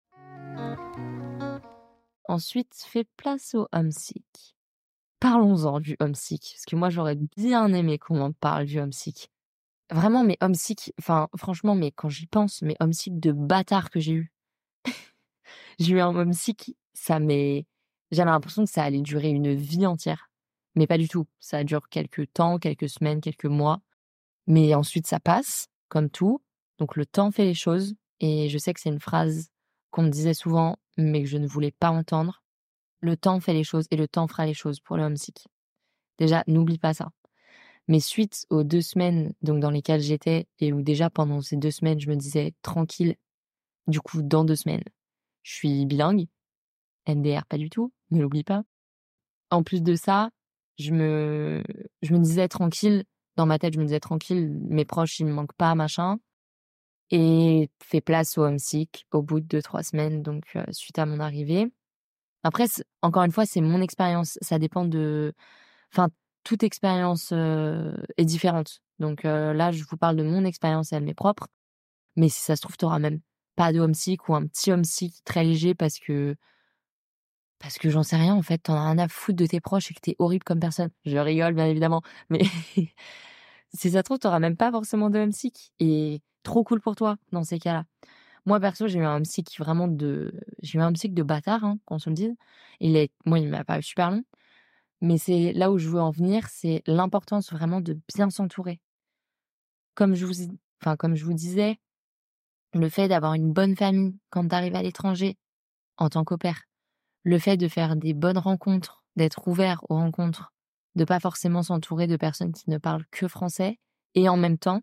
Ensuite, 2.27 2.73
fais 2.73 3.05
place 3.15 3.53
au 3.53 3.67
homesick. 3.71 4.55
Parlons-en 5.19 5.79
du 5.79 5.95
homesick, 5.99 6.53
parce 6.55 6.65
que 6.65 6.75
moi 6.75 6.89
j'aurais 6.89 7.15
bien 7.37 7.71
aimé 7.73 7.99
qu'on 7.99 8.19
en 8.21 8.31
parle 8.31 8.65
du 8.65 8.79
homesick. 8.79 9.29
Vraiment, 9.91 10.23
mes 10.23 10.37
homesick, 10.39 10.93
enfin 10.99 11.27
franchement, 11.35 11.75
mais 11.75 11.91
quand 11.91 12.07
j'y 12.07 12.25
pense, 12.25 12.61
mes 12.61 12.77
homesick 12.79 13.19
de 13.19 13.33
bâtard 13.33 13.89
que 13.89 13.99
j'ai 13.99 14.13
eu. 14.13 14.33
j'ai 15.79 15.93
eu 15.93 15.99
un 15.99 16.15
homesick, 16.15 16.75
ça 16.93 17.19
m'est... 17.19 17.65
J'avais 18.11 18.31
l'impression 18.31 18.63
que 18.63 18.71
ça 18.71 18.83
allait 18.83 19.01
durer 19.01 19.29
une 19.29 19.53
vie 19.53 19.85
entière. 19.85 20.29
Mais 20.75 20.87
pas 20.87 20.97
du 20.97 21.09
tout. 21.09 21.27
Ça 21.39 21.63
dure 21.63 21.89
quelques 21.89 22.31
temps, 22.33 22.57
quelques 22.57 22.89
semaines, 22.89 23.21
quelques 23.21 23.45
mois. 23.45 23.81
Mais 24.47 24.73
ensuite, 24.75 25.07
ça 25.07 25.19
passe, 25.19 25.67
comme 25.89 26.09
tout. 26.09 26.41
Donc 26.77 26.95
le 26.95 27.05
temps 27.05 27.31
fait 27.31 27.45
les 27.45 27.53
choses. 27.53 27.95
Et 28.21 28.49
je 28.49 28.57
sais 28.57 28.73
que 28.73 28.79
c'est 28.79 28.89
une 28.89 28.99
phrase 28.99 29.49
qu'on 29.91 30.03
me 30.03 30.09
disait 30.09 30.33
souvent, 30.33 30.77
mais 30.97 31.23
que 31.23 31.27
je 31.27 31.37
ne 31.37 31.47
voulais 31.47 31.71
pas 31.71 31.91
entendre. 31.91 32.43
Le 33.01 33.17
temps 33.17 33.39
fait 33.39 33.53
les 33.53 33.63
choses 33.63 33.87
et 33.91 33.97
le 33.97 34.07
temps 34.07 34.27
fera 34.27 34.45
les 34.45 34.53
choses 34.53 34.79
pour 34.79 34.95
le 34.95 35.03
homesick. 35.03 35.47
Déjà, 36.17 36.43
n'oublie 36.47 36.77
pas 36.77 36.93
ça. 36.93 37.11
Mais 37.87 37.99
suite 37.99 38.45
aux 38.49 38.63
deux 38.63 38.81
semaines 38.81 39.33
donc 39.41 39.59
dans 39.59 39.71
lesquelles 39.71 40.01
j'étais 40.01 40.47
et 40.59 40.71
où 40.73 40.81
déjà 40.81 41.09
pendant 41.09 41.41
ces 41.41 41.57
deux 41.57 41.71
semaines 41.71 41.99
je 41.99 42.09
me 42.09 42.15
disais 42.15 42.53
tranquille, 42.61 43.15
du 43.87 43.99
coup 44.01 44.21
dans 44.21 44.45
deux 44.45 44.55
semaines, 44.55 44.83
je 45.43 45.53
suis 45.53 45.85
bilingue, 45.85 46.27
NDR 47.07 47.45
pas 47.45 47.57
du 47.57 47.69
tout, 47.69 47.91
ne 48.11 48.21
l'oublie 48.21 48.43
pas. 48.43 48.63
En 49.49 49.63
plus 49.63 49.81
de 49.83 49.95
ça, 49.95 50.29
je 50.79 50.91
me, 50.91 51.63
je 52.01 52.13
me 52.13 52.19
disais 52.19 52.47
tranquille, 52.47 53.03
dans 53.35 53.45
ma 53.45 53.59
tête 53.59 53.73
je 53.73 53.79
me 53.79 53.85
disais 53.85 53.99
tranquille, 53.99 54.49
mes 54.69 54.85
proches 54.85 55.19
ils 55.19 55.25
me 55.25 55.33
manquent 55.33 55.53
pas, 55.53 55.75
machin. 55.75 56.17
Et 57.11 57.69
fait 57.83 57.99
place 58.01 58.37
au 58.37 58.43
homesick 58.43 59.05
au 59.11 59.21
bout 59.21 59.41
de 59.41 59.45
deux, 59.45 59.61
trois 59.61 59.83
semaines, 59.83 60.21
donc 60.23 60.45
euh, 60.55 60.63
suite 60.71 60.97
à 60.97 61.05
mon 61.05 61.19
arrivée. 61.19 61.69
Après, 62.43 62.65
encore 63.01 63.23
une 63.23 63.31
fois, 63.31 63.45
c'est 63.45 63.61
mon 63.61 63.81
expérience. 63.81 64.37
Ça 64.41 64.59
dépend 64.59 64.85
de. 64.85 65.33
Enfin, 65.93 66.09
toute 66.43 66.63
expérience 66.63 67.31
est 67.31 68.25
différente. 68.25 68.81
Donc 68.99 69.23
là, 69.23 69.71
je 69.71 69.83
vous 69.83 69.97
parle 69.97 70.15
de 70.15 70.23
mon 70.23 70.45
expérience 70.45 70.91
et 70.91 70.95
elle 70.95 71.03
m'est 71.03 71.13
propre. 71.13 71.47
Mais 72.15 72.29
si 72.29 72.41
ça 72.41 72.55
se 72.55 72.61
trouve, 72.61 72.77
tu 72.77 72.85
auras 72.85 72.99
même 72.99 73.19
pas 73.55 73.73
de 73.73 73.79
homesick 73.79 74.27
ou 74.29 74.35
un 74.35 74.45
petit 74.47 74.71
homesick 74.71 75.23
très 75.23 75.43
léger 75.43 75.75
parce 75.75 75.99
que. 75.99 76.35
Parce 77.59 77.77
que 77.77 77.91
j'en 77.91 78.03
sais 78.03 78.15
rien, 78.15 78.33
en 78.33 78.41
fait. 78.41 78.57
T'en 78.59 78.75
as 78.75 78.85
rien 78.85 78.97
à 78.97 79.07
foutre 79.07 79.37
de 79.37 79.45
tes 79.45 79.61
proches 79.61 79.91
et 79.91 79.93
que 79.93 79.99
t'es 80.01 80.15
horrible 80.19 80.43
comme 80.43 80.59
personne. 80.59 80.89
Je 81.05 81.17
rigole, 81.17 81.53
bien 81.53 81.67
évidemment. 81.67 82.01
Mais 82.29 82.41
si 83.73 83.91
ça 83.91 83.99
se 83.99 84.03
trouve, 84.03 84.19
t'auras 84.19 84.39
même 84.39 84.57
pas 84.57 84.71
forcément 84.71 85.09
de 85.09 85.19
homesick. 85.19 85.71
Et 85.79 86.21
trop 86.43 86.63
cool 86.63 86.81
pour 86.81 86.95
toi 86.95 87.17
dans 87.31 87.43
ces 87.43 87.59
cas-là. 87.59 87.85
Moi, 88.45 88.59
perso, 88.59 88.87
j'ai 88.87 88.99
eu 88.99 89.05
un 89.05 89.17
homesick 89.17 89.55
vraiment 89.59 89.87
de. 89.87 90.33
J'ai 90.63 90.79
eu 90.79 90.81
un 90.81 90.87
homesick 90.87 91.13
de 91.13 91.23
bâtard, 91.23 91.63
hein, 91.63 91.77
qu'on 91.85 91.99
se 91.99 92.09
le 92.09 92.15
dise. 92.15 92.35
Il 92.79 92.95
est... 92.95 93.11
Moi, 93.25 93.39
il 93.39 93.47
m'a 93.49 93.63
paru 93.63 93.83
super 93.83 94.09
long. 94.11 94.23
Mais 95.01 95.17
c'est 95.17 95.53
là 95.53 95.71
où 95.71 95.77
je 95.77 95.89
veux 95.89 95.99
en 95.99 96.11
venir, 96.11 96.47
c'est 96.49 96.83
l'importance 96.85 97.51
vraiment 97.51 97.81
de 97.81 97.99
bien 98.15 98.29
s'entourer. 98.29 98.79
Comme 99.95 100.15
je 100.15 100.25
vous, 100.25 100.47
enfin, 100.81 100.95
comme 100.95 101.15
je 101.15 101.25
vous 101.25 101.33
disais, 101.33 101.79
le 102.73 102.87
fait 102.87 103.07
d'avoir 103.07 103.33
une 103.33 103.51
bonne 103.51 103.75
famille 103.75 104.15
quand 104.29 104.47
tu 104.47 104.55
arrives 104.55 104.75
à 104.75 104.83
l'étranger 104.83 105.37
en 105.97 106.09
tant 106.09 106.23
qu'opère, 106.23 106.63
le 107.23 107.39
fait 107.39 107.57
de 107.57 107.67
faire 107.67 107.95
des 107.95 108.13
bonnes 108.13 108.37
rencontres, 108.37 109.03
d'être 109.15 109.47
ouvert 109.47 109.83
aux 109.89 109.95
rencontres, 109.95 110.53
de 110.95 111.03
pas 111.03 111.19
forcément 111.19 111.63
s'entourer 111.63 112.07
de 112.07 112.15
personnes 112.15 112.53
qui 112.53 112.69
ne 112.69 112.77
parlent 112.77 113.05
que 113.11 113.27
français, 113.27 113.79
et 114.15 114.29
en 114.29 114.37
même 114.37 114.57
temps, 114.57 114.81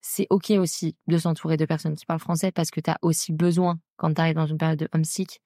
c'est 0.00 0.26
ok 0.30 0.50
aussi 0.52 0.96
de 1.08 1.18
s'entourer 1.18 1.56
de 1.56 1.66
personnes 1.66 1.94
qui 1.94 2.06
parlent 2.06 2.20
français 2.20 2.52
parce 2.52 2.70
que 2.70 2.80
tu 2.80 2.90
as 2.90 2.98
aussi 3.02 3.32
besoin, 3.32 3.78
quand 3.96 4.14
tu 4.14 4.20
arrives 4.20 4.36
dans 4.36 4.46
une 4.46 4.58
période 4.58 4.78
de 4.78 4.88
homesick, 4.92 5.42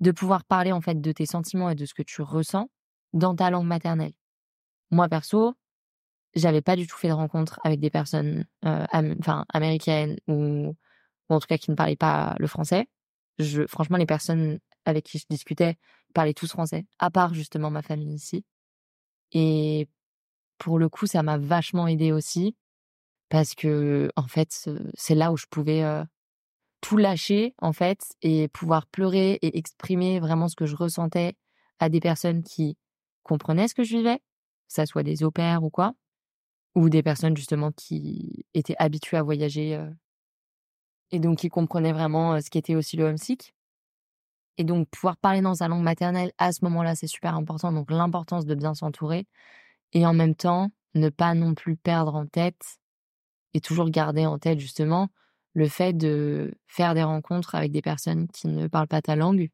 de 0.00 0.10
pouvoir 0.10 0.44
parler 0.44 0.72
en 0.72 0.80
fait 0.80 1.00
de 1.00 1.12
tes 1.12 1.26
sentiments 1.26 1.70
et 1.70 1.74
de 1.74 1.86
ce 1.86 1.94
que 1.94 2.02
tu 2.02 2.22
ressens 2.22 2.68
dans 3.12 3.34
ta 3.34 3.50
langue 3.50 3.66
maternelle. 3.66 4.12
Moi 4.90 5.08
perso, 5.08 5.54
j'avais 6.34 6.62
pas 6.62 6.76
du 6.76 6.86
tout 6.86 6.96
fait 6.96 7.08
de 7.08 7.12
rencontre 7.12 7.58
avec 7.64 7.80
des 7.80 7.90
personnes 7.90 8.44
euh, 8.64 8.84
américaines 9.52 10.18
ou, 10.28 10.76
en 11.28 11.40
tout 11.40 11.46
cas 11.46 11.58
qui 11.58 11.70
ne 11.70 11.76
parlaient 11.76 11.96
pas 11.96 12.36
le 12.38 12.46
français. 12.46 12.88
Je, 13.38 13.66
franchement, 13.66 13.96
les 13.96 14.06
personnes 14.06 14.58
avec 14.84 15.04
qui 15.04 15.18
je 15.18 15.24
discutais 15.28 15.76
parlaient 16.14 16.34
tous 16.34 16.50
français, 16.50 16.86
à 16.98 17.10
part 17.10 17.34
justement 17.34 17.70
ma 17.70 17.82
famille 17.82 18.14
ici. 18.14 18.44
Et 19.32 19.88
pour 20.58 20.78
le 20.78 20.88
coup, 20.88 21.06
ça 21.06 21.22
m'a 21.22 21.38
vachement 21.38 21.88
aidé 21.88 22.12
aussi 22.12 22.56
parce 23.28 23.54
que 23.54 24.10
en 24.16 24.28
fait, 24.28 24.68
c'est 24.94 25.14
là 25.14 25.32
où 25.32 25.36
je 25.36 25.46
pouvais 25.46 25.82
euh, 25.82 26.04
tout 26.86 26.98
lâcher 26.98 27.52
en 27.58 27.72
fait 27.72 28.14
et 28.22 28.46
pouvoir 28.46 28.86
pleurer 28.86 29.40
et 29.42 29.58
exprimer 29.58 30.20
vraiment 30.20 30.46
ce 30.46 30.54
que 30.54 30.66
je 30.66 30.76
ressentais 30.76 31.34
à 31.80 31.88
des 31.88 31.98
personnes 31.98 32.44
qui 32.44 32.78
comprenaient 33.24 33.66
ce 33.66 33.74
que 33.74 33.82
je 33.82 33.96
vivais, 33.96 34.18
que 34.18 34.22
ça 34.68 34.86
soit 34.86 35.02
des 35.02 35.24
opères 35.24 35.64
ou 35.64 35.70
quoi, 35.70 35.94
ou 36.76 36.88
des 36.88 37.02
personnes 37.02 37.36
justement 37.36 37.72
qui 37.72 38.46
étaient 38.54 38.76
habituées 38.78 39.16
à 39.16 39.24
voyager 39.24 39.74
euh, 39.74 39.90
et 41.10 41.18
donc 41.18 41.38
qui 41.38 41.48
comprenaient 41.48 41.92
vraiment 41.92 42.34
euh, 42.34 42.40
ce 42.40 42.50
qu'était 42.50 42.76
aussi 42.76 42.96
le 42.96 43.06
homesick. 43.06 43.52
Et 44.56 44.62
donc 44.62 44.88
pouvoir 44.88 45.16
parler 45.16 45.40
dans 45.40 45.56
sa 45.56 45.66
langue 45.66 45.82
maternelle 45.82 46.30
à 46.38 46.52
ce 46.52 46.64
moment-là, 46.66 46.94
c'est 46.94 47.08
super 47.08 47.34
important. 47.34 47.72
Donc 47.72 47.90
l'importance 47.90 48.46
de 48.46 48.54
bien 48.54 48.74
s'entourer 48.74 49.26
et 49.92 50.06
en 50.06 50.14
même 50.14 50.36
temps 50.36 50.70
ne 50.94 51.08
pas 51.08 51.34
non 51.34 51.56
plus 51.56 51.76
perdre 51.76 52.14
en 52.14 52.26
tête 52.26 52.78
et 53.54 53.60
toujours 53.60 53.90
garder 53.90 54.24
en 54.24 54.38
tête 54.38 54.60
justement 54.60 55.08
le 55.56 55.68
fait 55.68 55.94
de 55.94 56.52
faire 56.66 56.92
des 56.92 57.02
rencontres 57.02 57.54
avec 57.54 57.72
des 57.72 57.80
personnes 57.80 58.28
qui 58.28 58.46
ne 58.46 58.68
parlent 58.68 58.86
pas 58.88 59.00
ta 59.00 59.16
langue, 59.16 59.48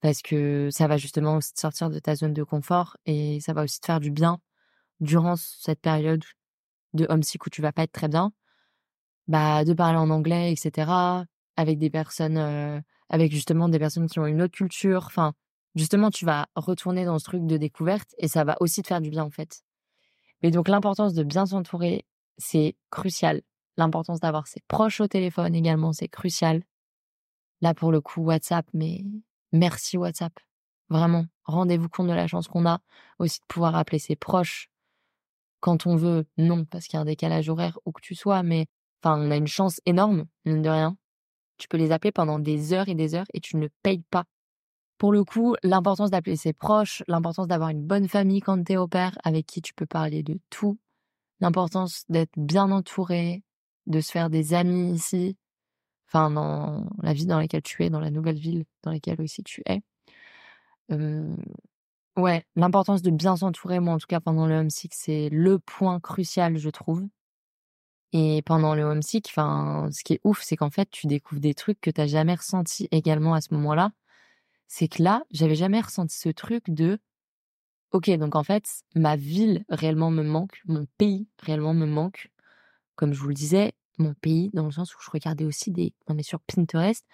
parce 0.00 0.22
que 0.22 0.68
ça 0.70 0.86
va 0.86 0.96
justement 0.96 1.40
te 1.40 1.58
sortir 1.58 1.90
de 1.90 1.98
ta 1.98 2.14
zone 2.14 2.32
de 2.32 2.44
confort 2.44 2.96
et 3.04 3.40
ça 3.40 3.52
va 3.52 3.64
aussi 3.64 3.80
te 3.80 3.86
faire 3.86 3.98
du 3.98 4.12
bien 4.12 4.38
durant 5.00 5.34
cette 5.34 5.80
période 5.80 6.22
de 6.92 7.04
homesick 7.08 7.46
où 7.46 7.50
tu 7.50 7.62
vas 7.62 7.72
pas 7.72 7.82
être 7.82 7.92
très 7.92 8.06
bien, 8.06 8.32
bah 9.26 9.64
de 9.64 9.72
parler 9.72 9.98
en 9.98 10.08
anglais, 10.10 10.52
etc. 10.52 11.26
avec 11.56 11.78
des 11.80 11.90
personnes, 11.90 12.38
euh, 12.38 12.80
avec 13.08 13.32
justement 13.32 13.68
des 13.68 13.80
personnes 13.80 14.08
qui 14.08 14.20
ont 14.20 14.26
une 14.26 14.40
autre 14.40 14.54
culture. 14.54 15.04
Enfin, 15.06 15.34
justement, 15.74 16.10
tu 16.10 16.24
vas 16.24 16.46
retourner 16.54 17.04
dans 17.04 17.18
ce 17.18 17.24
truc 17.24 17.44
de 17.44 17.56
découverte 17.56 18.14
et 18.18 18.28
ça 18.28 18.44
va 18.44 18.56
aussi 18.60 18.82
te 18.82 18.86
faire 18.86 19.00
du 19.00 19.10
bien 19.10 19.24
en 19.24 19.30
fait. 19.30 19.62
Mais 20.44 20.52
donc 20.52 20.68
l'importance 20.68 21.14
de 21.14 21.24
bien 21.24 21.46
s'entourer, 21.46 22.04
c'est 22.38 22.76
crucial 22.90 23.42
L'importance 23.76 24.20
d'avoir 24.20 24.46
ses 24.46 24.60
proches 24.68 25.00
au 25.00 25.08
téléphone 25.08 25.54
également, 25.54 25.92
c'est 25.92 26.08
crucial. 26.08 26.62
Là, 27.60 27.74
pour 27.74 27.90
le 27.90 28.00
coup, 28.00 28.22
WhatsApp, 28.22 28.66
mais 28.72 29.04
merci 29.52 29.96
WhatsApp. 29.96 30.32
Vraiment, 30.90 31.24
rendez-vous 31.44 31.88
compte 31.88 32.08
de 32.08 32.12
la 32.12 32.26
chance 32.26 32.46
qu'on 32.46 32.66
a 32.66 32.80
aussi 33.18 33.40
de 33.40 33.46
pouvoir 33.48 33.74
appeler 33.74 33.98
ses 33.98 34.16
proches 34.16 34.68
quand 35.60 35.86
on 35.86 35.96
veut. 35.96 36.26
Non, 36.36 36.64
parce 36.66 36.86
qu'il 36.86 36.96
y 36.96 36.98
a 36.98 37.00
un 37.00 37.06
décalage 37.06 37.48
horaire 37.48 37.78
où 37.86 37.92
que 37.92 38.02
tu 38.02 38.14
sois, 38.14 38.42
mais 38.42 38.66
enfin, 39.02 39.18
on 39.18 39.30
a 39.30 39.36
une 39.36 39.46
chance 39.46 39.80
énorme, 39.86 40.26
mine 40.44 40.62
de 40.62 40.68
rien. 40.68 40.96
Tu 41.56 41.68
peux 41.68 41.78
les 41.78 41.92
appeler 41.92 42.12
pendant 42.12 42.38
des 42.38 42.72
heures 42.72 42.88
et 42.88 42.94
des 42.94 43.14
heures 43.14 43.26
et 43.32 43.40
tu 43.40 43.56
ne 43.56 43.68
payes 43.82 44.04
pas. 44.10 44.24
Pour 44.98 45.12
le 45.12 45.24
coup, 45.24 45.56
l'importance 45.62 46.10
d'appeler 46.10 46.36
ses 46.36 46.52
proches, 46.52 47.02
l'importance 47.08 47.48
d'avoir 47.48 47.70
une 47.70 47.82
bonne 47.82 48.08
famille 48.08 48.40
quand 48.40 48.62
t'es 48.62 48.76
au 48.76 48.86
père 48.86 49.16
avec 49.24 49.46
qui 49.46 49.62
tu 49.62 49.74
peux 49.74 49.86
parler 49.86 50.22
de 50.22 50.38
tout, 50.50 50.78
l'importance 51.40 52.04
d'être 52.08 52.32
bien 52.36 52.70
entouré, 52.70 53.42
de 53.86 54.00
se 54.00 54.10
faire 54.10 54.30
des 54.30 54.54
amis 54.54 54.92
ici, 54.94 55.36
enfin 56.08 56.30
dans 56.30 56.86
la 57.02 57.12
ville 57.12 57.26
dans 57.28 57.38
laquelle 57.38 57.62
tu 57.62 57.84
es, 57.84 57.90
dans 57.90 58.00
la 58.00 58.10
nouvelle 58.10 58.38
ville 58.38 58.64
dans 58.82 58.90
laquelle 58.92 59.20
aussi 59.20 59.42
tu 59.42 59.62
es. 59.66 59.82
ouais, 62.16 62.44
l'importance 62.56 63.02
de 63.02 63.10
bien 63.10 63.36
s'entourer, 63.36 63.80
moi 63.80 63.94
en 63.94 63.98
tout 63.98 64.06
cas 64.06 64.20
pendant 64.20 64.46
le 64.46 64.56
homesick, 64.56 64.94
c'est 64.94 65.28
le 65.30 65.58
point 65.58 66.00
crucial, 66.00 66.56
je 66.58 66.70
trouve. 66.70 67.06
Et 68.16 68.42
pendant 68.42 68.76
le 68.76 68.84
homesick, 68.84 69.26
enfin, 69.28 69.88
ce 69.90 70.04
qui 70.04 70.14
est 70.14 70.20
ouf, 70.22 70.40
c'est 70.40 70.54
qu'en 70.56 70.70
fait, 70.70 70.88
tu 70.88 71.08
découvres 71.08 71.40
des 71.40 71.52
trucs 71.52 71.80
que 71.80 71.90
tu 71.90 72.00
n'as 72.00 72.06
jamais 72.06 72.36
ressenti 72.36 72.86
également 72.92 73.34
à 73.34 73.40
ce 73.40 73.52
moment-là. 73.54 73.90
C'est 74.68 74.86
que 74.88 75.02
là, 75.02 75.24
j'avais 75.32 75.56
jamais 75.56 75.80
ressenti 75.80 76.16
ce 76.16 76.28
truc 76.28 76.70
de 76.70 77.00
OK, 77.92 78.10
donc 78.10 78.36
en 78.36 78.44
fait, 78.44 78.64
ma 78.96 79.16
ville 79.16 79.64
réellement 79.68 80.10
me 80.10 80.22
manque, 80.22 80.62
mon 80.66 80.86
pays 80.98 81.28
réellement 81.38 81.74
me 81.74 81.86
manque, 81.86 82.30
comme 82.96 83.12
je 83.12 83.20
vous 83.20 83.28
le 83.28 83.34
disais, 83.34 83.72
mon 83.98 84.14
pays, 84.14 84.50
dans 84.54 84.64
le 84.64 84.72
sens 84.72 84.94
où 84.94 84.98
je 85.00 85.10
regardais 85.10 85.44
aussi 85.44 85.70
des. 85.70 85.94
Non, 86.08 86.14
mais 86.14 86.22
sur 86.22 86.40
Pinterest, 86.40 87.04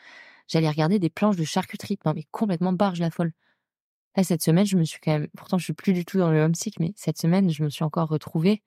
j'allais 0.49 0.69
regarder 0.69 0.99
des 0.99 1.11
planches 1.11 1.37
de 1.37 1.45
charcuterie. 1.45 1.99
Non, 2.05 2.13
mais 2.15 2.25
complètement 2.31 2.73
barge 2.73 3.01
la 3.01 3.11
folle. 3.11 3.33
Là, 4.17 4.25
cette 4.25 4.43
semaine, 4.43 4.67
je 4.67 4.77
me 4.77 4.85
suis 4.85 4.99
quand 5.01 5.13
même, 5.13 5.29
pourtant, 5.37 5.59
je 5.59 5.65
suis 5.65 5.73
plus 5.73 5.93
du 5.93 6.05
tout 6.05 6.19
dans 6.19 6.31
le 6.31 6.41
homesick, 6.41 6.81
mais 6.81 6.93
cette 6.97 7.19
semaine, 7.19 7.51
je 7.51 7.63
me 7.63 7.69
suis 7.71 7.85
encore 7.85 8.09
retrouvée 8.09 8.63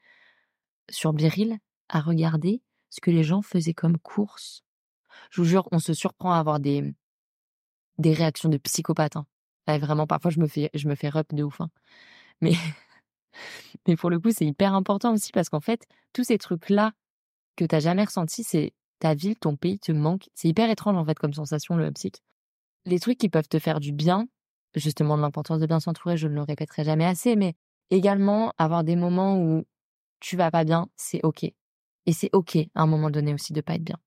sur 0.89 1.13
Biril 1.13 1.59
à 1.89 1.99
regarder 1.99 2.61
ce 2.89 3.01
que 3.01 3.11
les 3.11 3.23
gens 3.23 3.41
faisaient 3.41 3.73
comme 3.73 3.97
courses. 3.97 4.63
Je 5.31 5.41
vous 5.41 5.47
jure, 5.47 5.67
on 5.71 5.79
se 5.79 5.93
surprend 5.93 6.31
à 6.31 6.37
avoir 6.37 6.59
des, 6.59 6.93
des 7.97 8.13
réactions 8.13 8.49
de 8.49 8.57
psychopathe. 8.57 9.17
Hein. 9.17 9.27
vraiment, 9.67 10.07
parfois, 10.07 10.31
je 10.31 10.39
me 10.39 10.47
fais, 10.47 10.69
je 10.73 10.87
me 10.87 10.95
fais 10.95 11.09
rep 11.09 11.33
de 11.33 11.43
ouf. 11.43 11.59
Hein. 11.59 11.69
Mais, 12.41 12.53
mais 13.87 13.97
pour 13.97 14.09
le 14.09 14.19
coup, 14.19 14.31
c'est 14.31 14.45
hyper 14.45 14.73
important 14.73 15.13
aussi 15.13 15.31
parce 15.31 15.49
qu'en 15.49 15.61
fait, 15.61 15.85
tous 16.13 16.23
ces 16.23 16.37
trucs-là 16.37 16.93
que 17.55 17.65
t'as 17.65 17.79
jamais 17.79 18.03
ressenti, 18.03 18.43
c'est 18.43 18.73
ta 18.99 19.13
ville, 19.13 19.35
ton 19.37 19.55
pays 19.55 19.79
te 19.79 19.91
manque. 19.91 20.29
C'est 20.33 20.47
hyper 20.47 20.69
étrange, 20.69 20.97
en 20.97 21.05
fait, 21.05 21.17
comme 21.17 21.33
sensation, 21.33 21.75
le 21.75 21.91
psych. 21.91 22.21
Les 22.85 22.99
trucs 22.99 23.17
qui 23.17 23.29
peuvent 23.29 23.47
te 23.47 23.59
faire 23.59 23.79
du 23.79 23.91
bien, 23.91 24.27
justement, 24.75 25.17
de 25.17 25.21
l'importance 25.21 25.59
de 25.59 25.65
bien 25.67 25.79
s'entourer, 25.79 26.17
je 26.17 26.27
ne 26.27 26.35
le 26.35 26.41
répéterai 26.41 26.83
jamais 26.83 27.05
assez, 27.05 27.35
mais 27.35 27.55
également 27.89 28.53
avoir 28.57 28.83
des 28.83 28.95
moments 28.95 29.37
où 29.39 29.65
tu 30.19 30.37
vas 30.37 30.51
pas 30.51 30.63
bien, 30.63 30.87
c'est 30.95 31.19
OK. 31.23 31.43
Et 31.43 32.13
c'est 32.13 32.29
OK, 32.33 32.55
à 32.55 32.81
un 32.81 32.87
moment 32.87 33.09
donné 33.09 33.33
aussi, 33.33 33.53
de 33.53 33.61
pas 33.61 33.75
être 33.75 33.83
bien. 33.83 33.97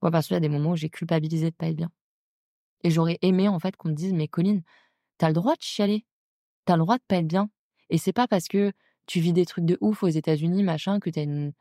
Moi, 0.00 0.10
parce 0.10 0.26
qu'il 0.26 0.34
y 0.34 0.36
a 0.36 0.40
des 0.40 0.48
moments 0.48 0.70
où 0.70 0.76
j'ai 0.76 0.90
culpabilisé 0.90 1.50
de 1.50 1.56
pas 1.56 1.68
être 1.68 1.76
bien. 1.76 1.90
Et 2.84 2.90
j'aurais 2.90 3.18
aimé, 3.22 3.48
en 3.48 3.58
fait, 3.58 3.76
qu'on 3.76 3.88
me 3.88 3.94
dise, 3.94 4.12
mais 4.12 4.28
Colline, 4.28 4.62
t'as 5.18 5.28
le 5.28 5.34
droit 5.34 5.54
de 5.54 5.62
chialer. 5.62 6.04
T'as 6.64 6.76
le 6.76 6.82
droit 6.82 6.98
de 6.98 7.02
pas 7.06 7.16
être 7.16 7.26
bien. 7.26 7.50
Et 7.90 7.98
c'est 7.98 8.12
pas 8.12 8.26
parce 8.26 8.48
que 8.48 8.72
tu 9.06 9.20
vis 9.20 9.32
des 9.32 9.46
trucs 9.46 9.64
de 9.64 9.78
ouf 9.80 10.02
aux 10.02 10.08
États-Unis, 10.08 10.62
machin, 10.62 11.00
que 11.00 11.10
t'as 11.10 11.22
une. 11.22 11.52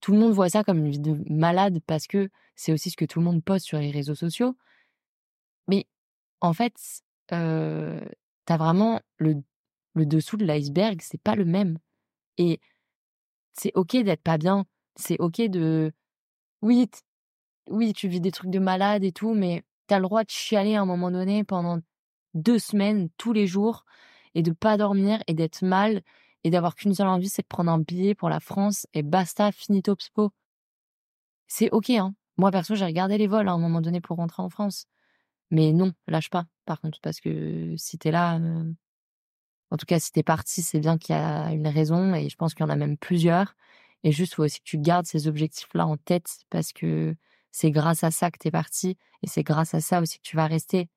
Tout 0.00 0.12
le 0.12 0.18
monde 0.18 0.32
voit 0.32 0.48
ça 0.48 0.64
comme 0.64 0.78
une 0.78 0.90
vie 0.90 1.00
de 1.00 1.16
malade 1.32 1.80
parce 1.86 2.06
que 2.06 2.28
c'est 2.54 2.72
aussi 2.72 2.90
ce 2.90 2.96
que 2.96 3.04
tout 3.04 3.18
le 3.18 3.24
monde 3.24 3.42
poste 3.44 3.66
sur 3.66 3.78
les 3.78 3.90
réseaux 3.90 4.14
sociaux. 4.14 4.56
Mais 5.68 5.86
en 6.40 6.52
fait, 6.52 6.74
t'as 7.26 8.56
vraiment 8.56 9.00
le, 9.18 9.36
le 9.94 10.06
dessous 10.06 10.36
de 10.36 10.44
l'iceberg, 10.44 11.00
c'est 11.02 11.20
pas 11.20 11.34
le 11.34 11.44
même. 11.44 11.78
Et 12.38 12.60
c'est 13.54 13.72
ok 13.74 13.96
d'être 13.96 14.22
pas 14.22 14.38
bien. 14.38 14.66
C'est 14.96 15.18
ok 15.20 15.42
de. 15.42 15.92
Oui, 16.62 16.88
oui, 17.68 17.92
tu 17.92 18.08
vis 18.08 18.20
des 18.20 18.30
trucs 18.30 18.50
de 18.50 18.58
malade 18.58 19.04
et 19.04 19.12
tout, 19.12 19.34
mais 19.34 19.64
t'as 19.86 19.98
le 19.98 20.04
droit 20.04 20.24
de 20.24 20.30
chialer 20.30 20.76
à 20.76 20.82
un 20.82 20.86
moment 20.86 21.10
donné 21.10 21.44
pendant 21.44 21.80
deux 22.34 22.58
semaines, 22.58 23.08
tous 23.18 23.32
les 23.32 23.46
jours, 23.46 23.84
et 24.34 24.42
de 24.42 24.52
pas 24.52 24.76
dormir 24.76 25.22
et 25.26 25.34
d'être 25.34 25.62
mal 25.64 26.02
et 26.46 26.50
d'avoir 26.50 26.76
qu'une 26.76 26.94
seule 26.94 27.08
envie, 27.08 27.28
c'est 27.28 27.42
de 27.42 27.48
prendre 27.48 27.72
un 27.72 27.80
billet 27.80 28.14
pour 28.14 28.28
la 28.28 28.38
France 28.38 28.86
et 28.94 29.02
basta, 29.02 29.50
finito 29.50 29.96
pspo. 29.96 30.30
C'est 31.48 31.70
ok, 31.72 31.90
hein. 31.90 32.14
Moi, 32.36 32.52
perso, 32.52 32.76
j'ai 32.76 32.84
regardé 32.84 33.18
les 33.18 33.26
vols 33.26 33.48
à 33.48 33.52
un 33.52 33.58
moment 33.58 33.80
donné 33.80 34.00
pour 34.00 34.18
rentrer 34.18 34.44
en 34.44 34.48
France. 34.48 34.86
Mais 35.50 35.72
non, 35.72 35.92
lâche 36.06 36.30
pas, 36.30 36.46
par 36.64 36.80
contre, 36.80 37.00
parce 37.00 37.20
que 37.20 37.74
si 37.76 37.98
t'es 37.98 38.12
là, 38.12 38.38
euh, 38.38 38.72
en 39.72 39.76
tout 39.76 39.86
cas, 39.86 39.98
si 39.98 40.12
t'es 40.12 40.22
parti, 40.22 40.62
c'est 40.62 40.78
bien 40.78 40.98
qu'il 40.98 41.16
y 41.16 41.18
a 41.18 41.52
une 41.52 41.66
raison 41.66 42.14
et 42.14 42.28
je 42.28 42.36
pense 42.36 42.54
qu'il 42.54 42.64
y 42.64 42.68
en 42.68 42.70
a 42.70 42.76
même 42.76 42.96
plusieurs. 42.96 43.56
Et 44.04 44.12
juste, 44.12 44.34
faut 44.34 44.44
aussi 44.44 44.60
que 44.60 44.64
tu 44.66 44.78
gardes 44.78 45.06
ces 45.06 45.26
objectifs-là 45.26 45.84
en 45.84 45.96
tête 45.96 46.30
parce 46.48 46.72
que 46.72 47.16
c'est 47.50 47.72
grâce 47.72 48.04
à 48.04 48.12
ça 48.12 48.30
que 48.30 48.38
tu 48.38 48.48
es 48.48 48.50
parti 48.52 48.96
et 49.22 49.26
c'est 49.26 49.42
grâce 49.42 49.74
à 49.74 49.80
ça 49.80 50.00
aussi 50.00 50.18
que 50.18 50.28
tu 50.28 50.36
vas 50.36 50.46
rester. 50.46 50.88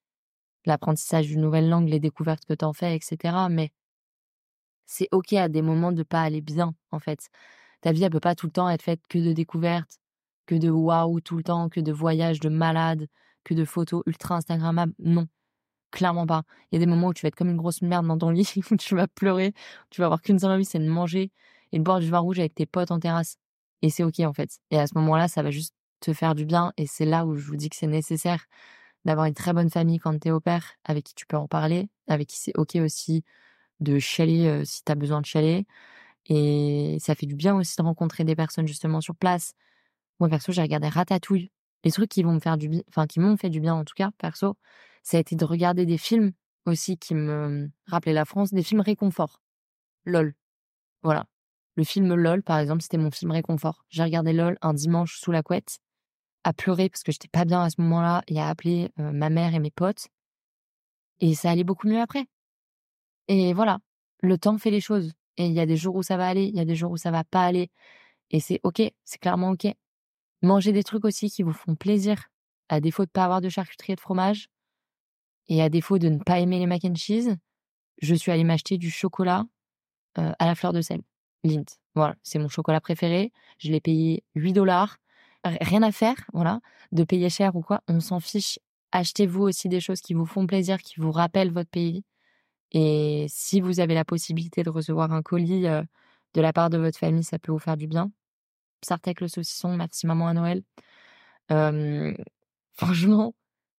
L'apprentissage 0.66 1.26
d'une 1.26 1.42
nouvelle 1.42 1.70
langue, 1.70 1.90
les 1.90 2.00
découvertes 2.00 2.46
que 2.46 2.54
tu 2.54 2.66
en 2.66 2.74
fais, 2.74 2.96
etc. 2.96 3.48
Mais 3.50 3.72
c'est 4.90 5.08
OK 5.12 5.34
à 5.34 5.50
des 5.50 5.62
moments 5.62 5.92
de 5.92 6.04
pas 6.04 6.22
aller 6.24 6.42
bien, 6.42 6.74
en 6.92 7.00
fait. 7.00 7.30
Ta 7.82 7.92
vie, 7.92 8.04
elle 8.04 8.10
peut 8.10 8.20
pas 8.20 8.36
tout 8.36 8.48
le 8.48 8.52
temps 8.52 8.70
être 8.70 8.82
faite 8.82 9.02
que 9.08 9.20
de 9.20 9.34
découvertes, 9.34 10.00
que 10.48 10.56
de 10.56 10.70
waouh 10.70 11.22
tout 11.22 11.38
le 11.38 11.44
temps, 11.44 11.70
que 11.70 11.80
de 11.80 11.92
voyages 11.92 12.40
de 12.40 12.50
malades, 12.50 13.08
que 13.44 13.54
de 13.54 13.66
photos 13.66 14.02
ultra 14.08 14.36
Instagrammables. 14.36 14.94
Non. 15.00 15.28
Clairement 15.92 16.26
pas. 16.26 16.44
Il 16.72 16.76
y 16.76 16.78
a 16.78 16.80
des 16.80 16.88
moments 16.88 17.08
où 17.10 17.14
tu 17.14 17.22
vas 17.22 17.28
être 17.30 17.36
comme 17.36 17.50
une 17.50 17.58
grosse 17.58 17.82
merde 17.84 18.08
dans 18.08 18.18
ton 18.18 18.30
lit, 18.32 18.52
où 18.72 18.76
tu 18.78 18.96
vas 18.96 19.08
pleurer, 19.08 19.54
tu 19.92 20.02
vas 20.02 20.06
avoir 20.06 20.22
qu'une 20.22 20.40
seule 20.40 20.52
envie, 20.52 20.66
c'est 20.66 20.80
de 20.80 20.90
manger 20.90 21.32
et 21.72 21.78
de 21.80 21.84
boire 21.84 22.00
du 22.00 22.10
vin 22.10 22.20
rouge 22.20 22.40
avec 22.40 22.56
tes 22.56 22.66
potes 22.66 22.92
en 22.92 23.00
terrasse. 23.00 23.38
Et 23.84 23.92
c'est 23.92 24.04
ok 24.04 24.20
en 24.22 24.34
fait. 24.34 24.60
Et 24.72 24.80
à 24.80 24.88
ce 24.88 24.94
moment-là, 24.96 25.28
ça 25.28 25.44
va 25.44 25.52
juste 25.52 25.76
te 26.00 26.14
faire 26.14 26.34
du 26.36 26.46
bien. 26.46 26.74
Et 26.78 26.88
c'est 26.88 27.06
là 27.06 27.26
où 27.26 27.36
je 27.36 27.46
vous 27.46 27.56
dis 27.56 27.70
que 27.70 27.76
c'est 27.76 27.88
nécessaire 27.88 28.46
d'avoir 29.06 29.28
une 29.28 29.34
très 29.36 29.54
bonne 29.54 29.70
famille 29.70 30.00
quand 30.00 30.18
t'es 30.20 30.32
au 30.32 30.40
père, 30.40 30.74
avec 30.84 31.06
qui 31.06 31.14
tu 31.16 31.26
peux 31.28 31.38
en 31.38 31.48
parler, 31.48 31.90
avec 32.08 32.28
qui 32.28 32.38
c'est 32.38 32.58
ok 32.58 32.76
aussi 32.78 33.24
de 33.80 34.00
chialer 34.00 34.48
euh, 34.48 34.64
si 34.66 34.84
t'as 34.84 34.96
besoin 34.96 35.22
de 35.22 35.26
chialer. 35.26 35.66
Et 36.28 36.98
ça 37.00 37.16
fait 37.16 37.26
du 37.26 37.36
bien 37.36 37.56
aussi 37.56 37.76
de 37.78 37.84
rencontrer 37.84 38.24
des 38.24 38.36
personnes 38.36 38.68
justement 38.68 39.02
sur 39.02 39.16
place. 39.16 39.54
Moi 40.20 40.30
perso, 40.30 40.52
j'ai 40.52 40.62
regardé 40.62 40.88
Ratatouille. 40.88 41.52
Les 41.84 41.92
trucs 41.92 42.10
qui 42.10 42.24
vont 42.24 42.34
me 42.34 42.40
faire 42.40 42.58
du 42.58 42.70
bien, 42.70 42.82
enfin 42.90 43.08
qui 43.08 43.20
m'ont 43.20 43.38
fait 43.38 43.50
du 43.50 43.62
bien 43.62 43.74
en 43.74 43.86
tout 43.86 43.94
cas 43.96 44.12
perso, 44.18 44.58
ça 45.04 45.18
a 45.18 45.20
été 45.22 45.36
de 45.36 45.46
regarder 45.46 45.86
des 45.86 45.98
films 45.98 46.34
aussi 46.66 46.98
qui 46.98 47.16
me 47.16 47.70
rappelaient 47.88 48.14
la 48.14 48.26
France, 48.26 48.54
des 48.54 48.64
films 48.64 48.82
réconfort. 48.82 49.42
LOL. 50.06 50.36
Voilà. 51.04 51.26
Le 51.76 51.84
film 51.86 52.14
LOL, 52.14 52.44
par 52.44 52.60
exemple, 52.60 52.82
c'était 52.82 52.98
mon 52.98 53.12
film 53.12 53.32
réconfort. 53.32 53.86
J'ai 53.90 54.04
regardé 54.04 54.34
LOL 54.34 54.58
un 54.62 54.74
dimanche 54.74 55.18
sous 55.20 55.32
la 55.32 55.42
couette 55.42 55.80
à 56.44 56.54
pleurer 56.54 56.90
parce 56.90 57.04
que 57.04 57.12
j'étais 57.12 57.28
pas 57.30 57.46
bien 57.46 57.64
à 57.64 57.70
ce 57.70 57.82
moment-là 57.82 58.24
et 58.28 58.40
à 58.40 58.48
appeler 58.48 58.92
ma 58.98 59.30
mère 59.30 59.56
et 59.56 59.60
mes 59.60 59.72
potes. 59.72 60.08
Et 61.20 61.34
ça 61.36 61.52
allait 61.52 61.64
beaucoup 61.64 61.88
mieux 61.88 62.00
après. 62.02 62.28
Et 63.30 63.54
voilà, 63.54 63.80
le 64.20 64.38
temps 64.38 64.58
fait 64.58 64.72
les 64.72 64.82
choses. 64.82 65.14
Et 65.38 65.46
il 65.46 65.54
y 65.54 65.62
a 65.62 65.66
des 65.66 65.78
jours 65.78 65.96
où 65.96 66.04
ça 66.04 66.18
va 66.18 66.28
aller, 66.28 66.44
il 66.46 66.56
y 66.56 66.60
a 66.60 66.66
des 66.66 66.76
jours 66.76 66.92
où 66.92 66.98
ça 66.98 67.12
va 67.12 67.24
pas 67.24 67.46
aller. 67.46 67.72
Et 68.30 68.42
c'est 68.42 68.60
ok, 68.64 68.82
c'est 69.06 69.20
clairement 69.20 69.52
ok. 69.52 69.68
Mangez 70.42 70.74
des 70.74 70.84
trucs 70.84 71.06
aussi 71.06 71.30
qui 71.30 71.44
vous 71.44 71.54
font 71.54 71.76
plaisir, 71.76 72.26
à 72.68 72.82
défaut 72.82 73.06
de 73.06 73.10
pas 73.10 73.24
avoir 73.24 73.40
de 73.40 73.48
charcuterie 73.48 73.94
et 73.94 73.96
de 73.96 74.02
fromage. 74.02 74.50
Et 75.48 75.62
à 75.62 75.70
défaut 75.70 75.98
de 75.98 76.10
ne 76.10 76.18
pas 76.18 76.40
aimer 76.40 76.60
les 76.60 76.68
mac 76.68 76.84
and 76.84 76.96
cheese, 76.96 77.38
je 78.02 78.16
suis 78.16 78.32
allée 78.32 78.44
m'acheter 78.44 78.78
du 78.78 78.92
chocolat 78.92 79.46
à 80.16 80.46
la 80.46 80.56
fleur 80.56 80.74
de 80.74 80.82
sel. 80.82 81.02
Lint. 81.46 81.64
Voilà, 81.96 82.16
c'est 82.24 82.40
mon 82.40 82.50
chocolat 82.50 82.82
préféré. 82.82 83.32
Je 83.60 83.72
l'ai 83.72 83.80
payé 83.80 84.24
8 84.36 84.52
dollars 84.52 84.98
rien 85.44 85.84
à 85.84 85.92
faire, 85.92 86.16
voilà, 86.34 86.60
de 86.92 87.04
payer 87.04 87.30
cher 87.30 87.56
ou 87.56 87.62
quoi, 87.62 87.82
on 87.88 88.00
s'en 88.00 88.20
fiche. 88.20 88.60
Achetez-vous 88.92 89.44
aussi 89.44 89.70
des 89.70 89.80
choses 89.80 90.02
qui 90.02 90.14
vous 90.14 90.26
font 90.26 90.48
plaisir, 90.48 90.80
qui 90.80 91.00
vous 91.00 91.12
rappellent 91.12 91.52
votre 91.52 91.70
pays. 91.70 92.04
Et 92.72 93.26
si 93.30 93.62
vous 93.62 93.80
avez 93.80 93.96
la 93.96 94.06
possibilité 94.06 94.64
de 94.64 94.70
recevoir 94.70 95.12
un 95.12 95.22
colis 95.22 95.64
de 95.64 96.42
la 96.42 96.54
part 96.54 96.70
de 96.70 96.78
votre 96.78 96.98
famille, 96.98 97.24
ça 97.24 97.40
peut 97.40 97.52
vous 97.52 97.60
faire 97.60 97.78
du 97.78 97.88
bien. 97.88 98.12
Sartek 98.84 99.22
le 99.22 99.28
saucisson, 99.28 99.76
merci 99.76 100.08
maman 100.08 100.28
à 100.28 100.34
Noël. 100.34 100.64
franchement, 102.74 103.34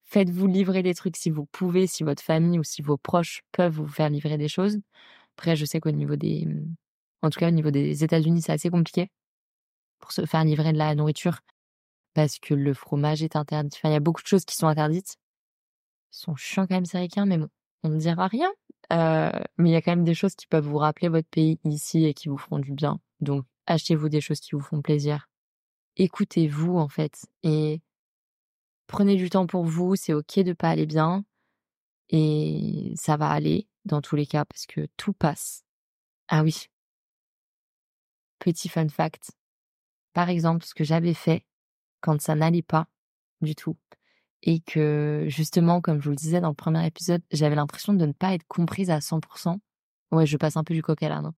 faites-vous 0.05 0.47
livrer 0.47 0.83
des 0.83 0.95
trucs 0.95 1.17
si 1.17 1.31
vous 1.31 1.47
pouvez, 1.47 1.87
si 1.87 2.03
votre 2.03 2.23
famille 2.23 2.59
ou 2.59 2.65
si 2.65 2.83
vos 2.83 2.97
proches 2.97 3.43
peuvent 3.53 3.75
vous 3.75 3.87
faire 3.87 4.11
livrer 4.11 4.39
des 4.39 4.49
choses. 4.49 4.79
Après, 5.37 5.57
je 5.57 5.65
sais 5.65 5.81
qu'au 5.81 5.93
niveau 5.93 6.17
des, 6.17 6.47
en 7.23 7.31
tout 7.31 7.39
cas 7.39 7.49
au 7.49 7.53
niveau 7.53 7.71
des 7.71 8.05
États-Unis, 8.05 8.43
c'est 8.43 8.53
assez 8.53 8.71
compliqué 8.71 9.11
pour 10.01 10.13
se 10.13 10.27
faire 10.27 10.45
livrer 10.45 10.73
de 10.73 10.79
la 10.79 10.95
nourriture 10.95 11.41
parce 12.15 12.39
que 12.39 12.55
le 12.55 12.75
fromage 12.75 13.23
est 13.23 13.37
interdit. 13.37 13.77
Enfin, 13.77 13.91
il 13.91 13.93
y 13.93 13.97
a 13.97 14.01
beaucoup 14.01 14.23
de 14.23 14.27
choses 14.27 14.45
qui 14.45 14.57
sont 14.57 14.67
interdites. 14.67 15.17
Ils 16.13 16.19
sont 16.19 16.37
chiants 16.37 16.67
quand 16.67 16.75
même, 16.75 16.85
ces 16.85 17.09
mais 17.27 17.39
bon, 17.39 17.49
on 17.85 17.91
ne 17.91 17.99
dira 17.99 18.27
rien. 18.27 18.51
Euh, 18.93 19.31
mais 19.59 19.71
il 19.71 19.73
y 19.73 19.77
a 19.77 19.83
quand 19.83 19.93
même 19.93 20.05
des 20.05 20.15
choses 20.15 20.35
qui 20.35 20.47
peuvent 20.47 20.67
vous 20.67 20.79
rappeler 20.79 21.09
votre 21.09 21.29
pays 21.29 21.59
ici 21.65 22.05
et 22.05 22.15
qui 22.15 22.29
vous 22.29 22.39
feront 22.39 22.59
du 22.59 22.73
bien. 22.73 23.01
Donc, 23.21 23.45
achetez-vous 23.67 24.09
des 24.09 24.21
choses 24.21 24.41
qui 24.41 24.53
vous 24.53 24.61
font 24.61 24.83
plaisir. 24.83 25.29
Écoutez-vous, 25.97 26.77
en 26.77 26.89
fait. 26.89 27.27
Et 27.43 27.83
prenez 28.87 29.17
du 29.17 29.31
temps 29.31 29.47
pour 29.47 29.65
vous. 29.65 29.97
C'est 29.97 30.15
OK 30.15 30.41
de 30.41 30.53
pas 30.53 30.71
aller 30.71 30.87
bien. 30.87 31.25
Et 32.11 32.93
ça 32.97 33.17
va 33.17 33.31
aller 33.31 33.69
dans 33.85 34.01
tous 34.01 34.17
les 34.17 34.27
cas 34.27 34.45
parce 34.45 34.67
que 34.67 34.87
tout 34.97 35.13
passe. 35.13 35.65
Ah 36.29 36.43
oui. 36.43 36.67
Petit 38.41 38.69
fun 38.69 38.89
fact 38.89 39.33
par 40.13 40.29
exemple, 40.29 40.65
ce 40.65 40.75
que 40.75 40.85
j'avais 40.85 41.15
fait 41.15 41.45
quand 42.01 42.21
ça 42.21 42.35
n'allait 42.35 42.63
pas 42.63 42.89
du 43.41 43.55
tout. 43.55 43.77
Et 44.43 44.61
que, 44.61 45.27
justement, 45.29 45.81
comme 45.81 46.01
je 46.01 46.05
vous 46.05 46.11
le 46.11 46.17
disais 46.17 46.41
dans 46.41 46.49
le 46.49 46.55
premier 46.55 46.87
épisode, 46.87 47.23
j'avais 47.31 47.57
l'impression 47.57 47.93
de 47.93 48.07
ne 48.07 48.13
pas 48.13 48.35
être 48.35 48.47
comprise 48.49 48.91
à 48.91 48.99
100%. 49.01 49.59
Ouais, 50.13 50.27
je 50.27 50.37
passe 50.37 50.57
un 50.57 50.65
peu 50.65 50.75
du 50.75 50.83
coq 50.83 51.03
à 51.03 51.09
l'âne. 51.09 51.27
Hein. 51.27 51.35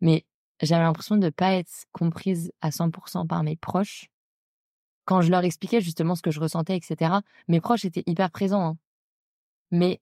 Mais 0.00 0.24
j'avais 0.62 0.82
l'impression 0.82 1.16
de 1.16 1.26
ne 1.26 1.30
pas 1.30 1.54
être 1.54 1.86
comprise 1.92 2.52
à 2.60 2.70
100% 2.70 3.26
par 3.26 3.42
mes 3.42 3.56
proches. 3.56 4.08
Quand 5.04 5.20
je 5.20 5.30
leur 5.30 5.44
expliquais 5.44 5.80
justement 5.80 6.14
ce 6.14 6.22
que 6.22 6.30
je 6.30 6.40
ressentais, 6.40 6.76
etc., 6.76 7.16
mes 7.48 7.60
proches 7.60 7.84
étaient 7.84 8.04
hyper 8.06 8.30
présents. 8.30 8.64
Hein. 8.64 8.78
Mais 9.70 10.00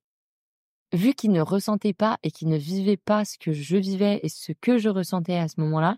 vu 0.92 1.14
qu'ils 1.14 1.32
ne 1.32 1.40
ressentaient 1.40 1.94
pas 1.94 2.18
et 2.22 2.30
qu'ils 2.30 2.48
ne 2.48 2.56
vivaient 2.56 2.96
pas 2.96 3.24
ce 3.24 3.38
que 3.38 3.52
je 3.52 3.76
vivais 3.76 4.20
et 4.22 4.28
ce 4.28 4.52
que 4.52 4.78
je 4.78 4.88
ressentais 4.88 5.36
à 5.36 5.48
ce 5.48 5.60
moment-là, 5.60 5.96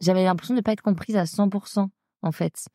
j'avais 0.00 0.24
l'impression 0.24 0.54
de 0.54 0.60
ne 0.60 0.62
pas 0.62 0.72
être 0.72 0.82
comprise 0.82 1.16
à 1.16 1.24
100%, 1.24 1.88
en 2.22 2.32
fait. 2.32 2.68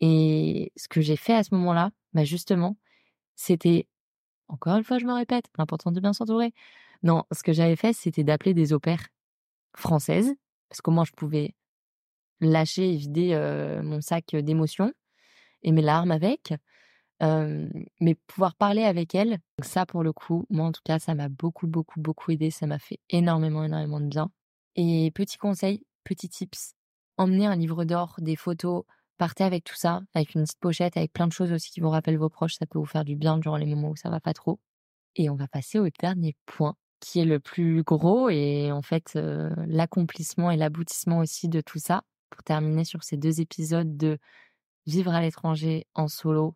Et 0.00 0.72
ce 0.76 0.88
que 0.88 1.00
j'ai 1.00 1.16
fait 1.16 1.34
à 1.34 1.44
ce 1.44 1.54
moment-là, 1.54 1.90
bah 2.12 2.24
justement, 2.24 2.76
c'était, 3.36 3.88
encore 4.48 4.76
une 4.76 4.84
fois, 4.84 4.98
je 4.98 5.06
me 5.06 5.14
répète, 5.14 5.46
l'important 5.58 5.92
de 5.92 6.00
bien 6.00 6.12
s'entourer. 6.12 6.52
Non, 7.02 7.24
ce 7.32 7.42
que 7.42 7.52
j'avais 7.52 7.76
fait, 7.76 7.92
c'était 7.92 8.24
d'appeler 8.24 8.54
des 8.54 8.72
opères 8.72 9.06
françaises, 9.76 10.34
parce 10.68 10.80
qu'au 10.82 10.92
moins 10.92 11.04
je 11.04 11.12
pouvais 11.12 11.54
lâcher 12.40 12.92
et 12.94 12.96
vider 12.96 13.36
mon 13.82 14.00
sac 14.00 14.36
d'émotions 14.36 14.92
et 15.62 15.72
mes 15.72 15.82
larmes 15.82 16.10
avec. 16.12 16.54
mais 18.00 18.14
pouvoir 18.26 18.54
parler 18.56 18.82
avec 18.84 19.14
elle, 19.14 19.38
ça 19.62 19.86
pour 19.86 20.02
le 20.02 20.12
coup, 20.12 20.46
moi 20.50 20.66
en 20.66 20.72
tout 20.72 20.82
cas, 20.84 20.98
ça 20.98 21.14
m'a 21.14 21.28
beaucoup, 21.28 21.66
beaucoup, 21.66 22.00
beaucoup 22.00 22.32
aidé. 22.32 22.50
Ça 22.50 22.66
m'a 22.66 22.78
fait 22.78 23.00
énormément, 23.10 23.64
énormément 23.64 24.00
de 24.00 24.06
bien. 24.06 24.30
Et 24.76 25.10
petit 25.14 25.38
conseil, 25.38 25.84
petit 26.04 26.28
tips, 26.28 26.74
emmenez 27.16 27.46
un 27.46 27.56
livre 27.56 27.84
d'or, 27.84 28.16
des 28.18 28.36
photos, 28.36 28.84
partez 29.18 29.44
avec 29.44 29.64
tout 29.64 29.76
ça, 29.76 30.02
avec 30.14 30.34
une 30.34 30.42
petite 30.42 30.58
pochette, 30.60 30.96
avec 30.96 31.12
plein 31.12 31.26
de 31.26 31.32
choses 31.32 31.52
aussi 31.52 31.70
qui 31.70 31.80
vous 31.80 31.90
rappellent 31.90 32.18
vos 32.18 32.28
proches. 32.28 32.56
Ça 32.56 32.66
peut 32.66 32.78
vous 32.78 32.86
faire 32.86 33.04
du 33.04 33.16
bien 33.16 33.38
durant 33.38 33.56
les 33.56 33.66
moments 33.66 33.90
où 33.90 33.96
ça 33.96 34.10
va 34.10 34.20
pas 34.20 34.34
trop. 34.34 34.60
Et 35.16 35.30
on 35.30 35.36
va 35.36 35.46
passer 35.48 35.78
au 35.78 35.88
dernier 36.00 36.36
point, 36.46 36.74
qui 37.00 37.20
est 37.20 37.24
le 37.24 37.38
plus 37.40 37.82
gros 37.82 38.28
et 38.28 38.72
en 38.72 38.82
fait 38.82 39.14
l'accomplissement 39.14 40.50
et 40.50 40.56
l'aboutissement 40.56 41.18
aussi 41.18 41.48
de 41.48 41.60
tout 41.60 41.78
ça. 41.78 42.02
Pour 42.30 42.42
terminer 42.42 42.84
sur 42.84 43.04
ces 43.04 43.16
deux 43.16 43.40
épisodes 43.40 43.96
de 43.96 44.18
vivre 44.86 45.14
à 45.14 45.20
l'étranger 45.20 45.86
en 45.94 46.08
solo, 46.08 46.54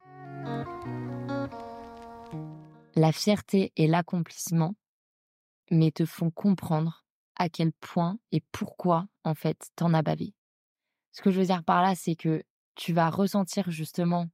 la 2.96 3.12
fierté 3.12 3.72
et 3.76 3.86
l'accomplissement, 3.86 4.74
mais 5.70 5.92
te 5.92 6.04
font 6.04 6.32
comprendre 6.32 7.04
à 7.36 7.48
quel 7.48 7.72
point 7.72 8.18
et 8.32 8.42
pourquoi, 8.50 9.06
en 9.22 9.34
fait, 9.34 9.70
t'en 9.76 9.94
as 9.94 10.02
bavé. 10.02 10.34
Ce 11.12 11.22
que 11.22 11.30
je 11.30 11.38
veux 11.38 11.46
dire 11.46 11.62
par 11.62 11.80
là, 11.82 11.94
c'est 11.94 12.16
que 12.16 12.42
tu 12.78 12.92
vas 12.92 13.10
ressentir 13.10 13.70
justement 13.72 14.28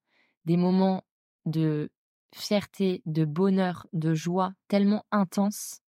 des 0.44 0.58
moments 0.58 1.02
de 1.46 1.90
fierté, 2.34 3.02
de 3.06 3.24
bonheur, 3.24 3.86
de 3.94 4.12
joie 4.12 4.52
tellement 4.68 5.02
intenses 5.10 5.80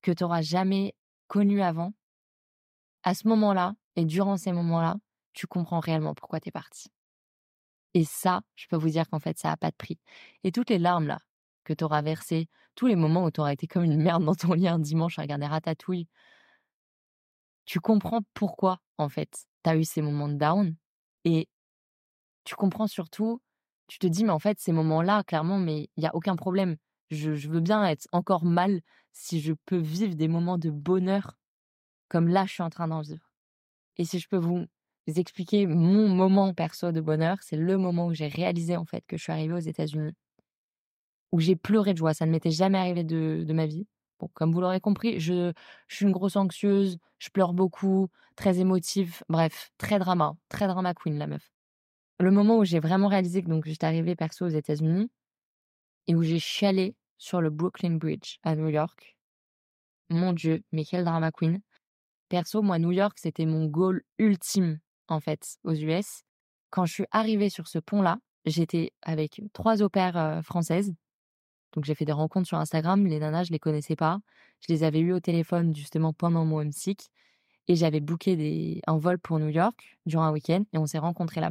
que 0.00 0.10
tu 0.10 0.24
n'auras 0.24 0.40
jamais 0.40 0.94
connu 1.28 1.60
avant. 1.60 1.92
À 3.02 3.14
ce 3.14 3.28
moment-là, 3.28 3.74
et 3.96 4.06
durant 4.06 4.38
ces 4.38 4.52
moments-là, 4.52 4.96
tu 5.34 5.46
comprends 5.46 5.78
réellement 5.78 6.14
pourquoi 6.14 6.40
tu 6.40 6.48
es 6.48 6.52
parti. 6.52 6.88
Et 7.92 8.04
ça, 8.04 8.40
je 8.54 8.66
peux 8.66 8.76
vous 8.76 8.88
dire 8.88 9.06
qu'en 9.10 9.20
fait, 9.20 9.38
ça 9.38 9.48
n'a 9.48 9.58
pas 9.58 9.70
de 9.70 9.76
prix. 9.76 9.98
Et 10.42 10.52
toutes 10.52 10.70
les 10.70 10.78
larmes 10.78 11.06
là 11.06 11.18
que 11.64 11.74
tu 11.74 11.84
auras 11.84 12.00
versées, 12.00 12.48
tous 12.76 12.86
les 12.86 12.96
moments 12.96 13.24
où 13.24 13.30
tu 13.30 13.40
auras 13.40 13.52
été 13.52 13.66
comme 13.66 13.84
une 13.84 14.00
merde 14.00 14.24
dans 14.24 14.34
ton 14.34 14.54
lit 14.54 14.68
un 14.68 14.78
dimanche 14.78 15.18
à 15.18 15.22
regarder 15.22 15.46
Ratatouille, 15.46 16.08
tu 17.66 17.80
comprends 17.80 18.20
pourquoi, 18.32 18.80
en 18.96 19.10
fait, 19.10 19.44
tu 19.62 19.70
as 19.70 19.76
eu 19.76 19.84
ces 19.84 20.00
moments 20.00 20.28
de 20.28 20.34
down. 20.34 20.74
Et 21.24 21.48
tu 22.44 22.54
comprends 22.54 22.86
surtout, 22.86 23.40
tu 23.88 23.98
te 23.98 24.06
dis, 24.06 24.24
mais 24.24 24.30
en 24.30 24.38
fait, 24.38 24.58
ces 24.60 24.72
moments-là, 24.72 25.24
clairement, 25.24 25.58
mais 25.58 25.90
il 25.96 26.00
n'y 26.00 26.06
a 26.06 26.14
aucun 26.14 26.36
problème. 26.36 26.76
Je, 27.10 27.30
veux 27.48 27.60
bien 27.60 27.86
être 27.86 28.08
encore 28.12 28.44
mal 28.44 28.80
si 29.12 29.40
je 29.40 29.52
peux 29.66 29.76
vivre 29.76 30.14
des 30.14 30.28
moments 30.28 30.58
de 30.58 30.70
bonheur 30.70 31.36
comme 32.08 32.28
là, 32.28 32.44
je 32.46 32.52
suis 32.52 32.62
en 32.62 32.70
train 32.70 32.88
d'en 32.88 33.00
vivre. 33.00 33.30
Et 33.96 34.04
si 34.04 34.18
je 34.18 34.28
peux 34.28 34.36
vous 34.36 34.66
expliquer 35.06 35.66
mon 35.66 36.08
moment 36.08 36.52
perso 36.54 36.92
de 36.92 37.00
bonheur, 37.00 37.38
c'est 37.42 37.56
le 37.56 37.76
moment 37.76 38.06
où 38.06 38.14
j'ai 38.14 38.28
réalisé 38.28 38.76
en 38.76 38.84
fait 38.84 39.04
que 39.06 39.16
je 39.16 39.22
suis 39.22 39.32
arrivée 39.32 39.54
aux 39.54 39.58
États-Unis, 39.58 40.12
où 41.32 41.40
j'ai 41.40 41.56
pleuré 41.56 41.92
de 41.92 41.98
joie. 41.98 42.14
Ça 42.14 42.26
ne 42.26 42.30
m'était 42.30 42.50
jamais 42.50 42.78
arrivé 42.78 43.04
de, 43.04 43.44
de 43.46 43.52
ma 43.52 43.66
vie. 43.66 43.86
Bon, 44.20 44.28
comme 44.34 44.52
vous 44.52 44.60
l'aurez 44.60 44.80
compris, 44.80 45.18
je, 45.18 45.52
je, 45.88 45.96
suis 45.96 46.04
une 46.06 46.12
grosse 46.12 46.36
anxieuse, 46.36 46.98
je 47.18 47.30
pleure 47.30 47.52
beaucoup, 47.52 48.08
très 48.36 48.60
émotive, 48.60 49.22
bref, 49.28 49.72
très 49.78 49.98
drama, 49.98 50.36
très 50.48 50.68
drama 50.68 50.94
queen 50.94 51.18
la 51.18 51.26
meuf. 51.26 51.53
Le 52.24 52.30
moment 52.30 52.56
où 52.56 52.64
j'ai 52.64 52.80
vraiment 52.80 53.08
réalisé 53.08 53.42
que 53.42 53.50
donc 53.50 53.66
j'étais 53.66 53.84
arrivée 53.84 54.16
perso 54.16 54.46
aux 54.46 54.48
États-Unis 54.48 55.10
et 56.06 56.14
où 56.14 56.22
j'ai 56.22 56.38
chialé 56.38 56.96
sur 57.18 57.42
le 57.42 57.50
Brooklyn 57.50 57.96
Bridge 57.96 58.38
à 58.42 58.56
New 58.56 58.70
York. 58.70 59.18
Mon 60.08 60.32
Dieu, 60.32 60.62
mais 60.72 60.86
quel 60.86 61.04
drama 61.04 61.30
queen. 61.32 61.60
Perso, 62.30 62.62
moi, 62.62 62.78
New 62.78 62.92
York, 62.92 63.18
c'était 63.20 63.44
mon 63.44 63.66
goal 63.66 64.04
ultime 64.16 64.78
en 65.08 65.20
fait, 65.20 65.58
aux 65.64 65.74
US. 65.74 66.22
Quand 66.70 66.86
je 66.86 66.94
suis 66.94 67.06
arrivée 67.10 67.50
sur 67.50 67.68
ce 67.68 67.78
pont-là, 67.78 68.16
j'étais 68.46 68.94
avec 69.02 69.42
trois 69.52 69.82
opères 69.82 70.40
françaises. 70.42 70.94
Donc 71.74 71.84
j'ai 71.84 71.94
fait 71.94 72.06
des 72.06 72.12
rencontres 72.12 72.48
sur 72.48 72.56
Instagram. 72.56 73.04
Les 73.06 73.18
nanas, 73.18 73.44
je 73.44 73.52
les 73.52 73.58
connaissais 73.58 73.96
pas. 73.96 74.18
Je 74.66 74.72
les 74.72 74.82
avais 74.82 75.00
eues 75.00 75.12
au 75.12 75.20
téléphone 75.20 75.76
justement 75.76 76.14
pendant 76.14 76.46
mon 76.46 76.60
homesick. 76.60 77.10
Et 77.68 77.76
j'avais 77.76 78.00
booké 78.00 78.34
des... 78.34 78.80
un 78.86 78.96
vol 78.96 79.18
pour 79.18 79.38
New 79.38 79.50
York 79.50 79.98
durant 80.06 80.24
un 80.24 80.32
week-end 80.32 80.64
et 80.72 80.78
on 80.78 80.86
s'est 80.86 80.96
rencontrés 80.96 81.42
là. 81.42 81.50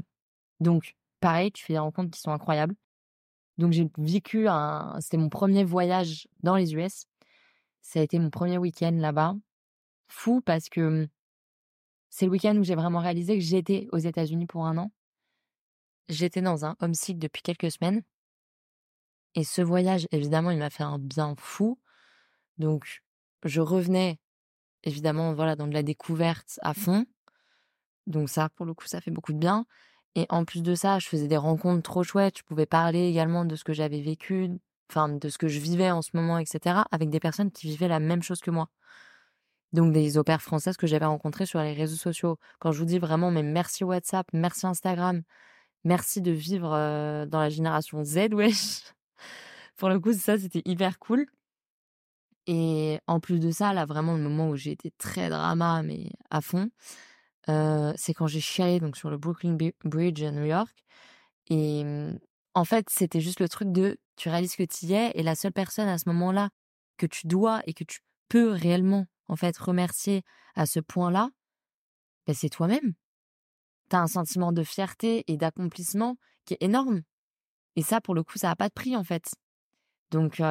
Donc, 0.60 0.96
pareil, 1.20 1.52
tu 1.52 1.64
fais 1.64 1.74
des 1.74 1.80
rencontres 1.80 2.12
qui 2.12 2.20
sont 2.20 2.32
incroyables. 2.32 2.76
Donc 3.58 3.72
j'ai 3.72 3.90
vécu 3.98 4.48
un... 4.48 4.98
C'était 5.00 5.18
mon 5.18 5.30
premier 5.30 5.64
voyage 5.64 6.28
dans 6.42 6.56
les 6.56 6.74
US. 6.74 7.06
Ça 7.82 8.00
a 8.00 8.04
été 8.04 8.18
mon 8.20 8.30
premier 8.30 8.58
week-end 8.58 8.94
là-bas. 8.94 9.36
Fou 10.08 10.42
parce 10.42 10.70
que 10.70 11.08
c'est 12.10 12.26
le 12.26 12.32
week-end 12.32 12.56
où 12.58 12.64
j'ai 12.64 12.76
vraiment 12.76 13.00
réalisé 13.00 13.36
que 13.38 13.44
j'étais 13.44 13.88
aux 13.92 13.98
États-Unis 13.98 14.46
pour 14.48 14.66
un 14.66 14.78
an. 14.78 14.92
J'étais 16.10 16.42
dans 16.42 16.66
un 16.66 16.76
homesick 16.80 17.18
depuis 17.20 17.42
quelques 17.42 17.72
semaines. 17.72 18.04
Et 19.36 19.44
ce 19.44 19.62
voyage, 19.62 20.08
évidemment, 20.12 20.52
il 20.52 20.60
m'a 20.60 20.70
fait 20.70 20.84
un 20.84 21.00
bien 21.00 21.34
fou. 21.38 21.80
Donc, 22.60 23.04
je 23.44 23.62
revenais, 23.62 24.20
évidemment, 24.84 25.34
voilà, 25.34 25.56
dans 25.56 25.68
de 25.68 25.74
la 25.74 25.82
découverte 25.82 26.60
à 26.62 26.74
fond. 26.74 27.06
Donc 28.06 28.30
ça, 28.30 28.50
pour 28.50 28.66
le 28.66 28.74
coup, 28.74 28.86
ça 28.86 29.02
fait 29.02 29.12
beaucoup 29.12 29.34
de 29.34 29.40
bien. 29.40 29.66
Et 30.16 30.26
en 30.30 30.46
plus 30.46 30.62
de 30.62 30.76
ça, 30.76 31.00
je 31.00 31.08
faisais 31.08 31.28
des 31.28 31.38
rencontres 31.38 31.84
trop 31.84 32.04
chouettes. 32.04 32.38
Je 32.38 32.44
pouvais 32.44 32.66
parler 32.66 33.08
également 33.08 33.46
de 33.46 33.56
ce 33.56 33.64
que 33.64 33.74
j'avais 33.74 34.02
vécu, 34.02 34.50
enfin, 34.90 35.10
de 35.10 35.30
ce 35.30 35.38
que 35.38 35.48
je 35.48 35.60
vivais 35.60 35.92
en 35.92 36.02
ce 36.02 36.12
moment, 36.14 36.38
etc., 36.38 36.86
avec 36.92 37.10
des 37.10 37.20
personnes 37.20 37.52
qui 37.52 37.68
vivaient 37.68 37.88
la 37.88 38.00
même 38.00 38.24
chose 38.24 38.42
que 38.42 38.52
moi 38.52 38.70
donc 39.74 39.92
des 39.92 40.18
opères 40.18 40.42
françaises 40.42 40.78
que 40.78 40.88
j'avais 40.88 41.06
rencontrées 41.06 41.46
sur 41.48 41.60
les 41.60 41.74
réseaux 41.74 41.98
sociaux. 41.98 42.38
Quand 42.60 42.72
je 42.72 42.80
vous 42.80 42.86
dis 42.86 43.00
vraiment, 43.00 43.32
mais 43.32 43.44
merci 43.44 43.84
WhatsApp, 43.84 44.28
merci 44.32 44.68
Instagram, 44.68 45.24
merci 45.84 46.22
de 46.22 46.32
vivre 46.32 46.70
dans 47.26 47.40
la 47.40 47.50
génération 47.50 48.04
Z, 48.04 48.30
wesh. 48.34 48.84
Pour 49.78 49.90
le 49.90 50.00
coup, 50.00 50.14
ça, 50.14 50.38
c'était 50.38 50.62
hyper 50.66 51.00
cool. 51.00 51.26
Et 52.46 53.00
en 53.08 53.20
plus 53.20 53.40
de 53.40 53.52
ça, 53.52 53.74
là, 53.74 53.86
vraiment, 53.86 54.16
le 54.16 54.22
moment 54.22 54.50
où 54.50 54.56
j'ai 54.56 54.72
été 54.72 54.92
très 54.98 55.30
drama, 55.30 55.82
mais 55.82 56.12
à 56.30 56.42
fond, 56.42 56.70
c'est 57.48 58.14
quand 58.14 58.28
j'ai 58.28 58.42
chialé 58.42 58.80
donc, 58.80 58.98
sur 58.98 59.10
le 59.10 59.18
Brooklyn 59.18 59.58
Bridge 59.84 60.24
à 60.24 60.32
New 60.32 60.46
York. 60.46 60.84
Et 61.48 61.84
mmh, 61.84 62.20
en 62.54 62.66
fait, 62.66 62.88
c'était 62.90 63.22
juste 63.22 63.40
le 63.40 63.50
truc 63.50 63.72
de 63.72 63.98
tu 64.16 64.30
réalises 64.30 64.56
que 64.56 64.64
tu 64.64 64.86
y 64.86 64.94
es 64.94 65.12
et 65.16 65.24
la 65.24 65.36
seule 65.36 65.54
personne 65.54 65.88
à 65.88 65.98
ce 65.98 66.08
moment-là 66.10 66.50
que 66.98 67.06
tu 67.06 67.28
dois 67.28 67.62
et 67.66 67.74
que 67.74 67.84
tu 67.84 68.00
peux 68.30 68.52
réellement 68.52 69.08
en 69.28 69.36
fait, 69.36 69.58
remercier 69.58 70.24
à 70.56 70.66
ce 70.66 70.80
point-là, 70.80 71.30
ben, 72.28 72.36
c'est 72.36 72.50
toi-même. 72.50 72.94
Tu 73.90 73.96
as 73.96 74.02
un 74.02 74.08
sentiment 74.08 74.52
de 74.52 74.64
fierté 74.64 75.24
et 75.28 75.38
d'accomplissement 75.38 76.18
qui 76.46 76.54
est 76.56 76.64
énorme. 76.64 77.02
Et 77.76 77.82
ça, 77.82 78.02
pour 78.02 78.14
le 78.14 78.24
coup, 78.24 78.38
ça 78.38 78.50
n'a 78.50 78.56
pas 78.56 78.70
de 78.70 78.74
prix, 78.74 78.96
en 78.96 79.04
fait. 79.04 79.34
Donc, 80.12 80.42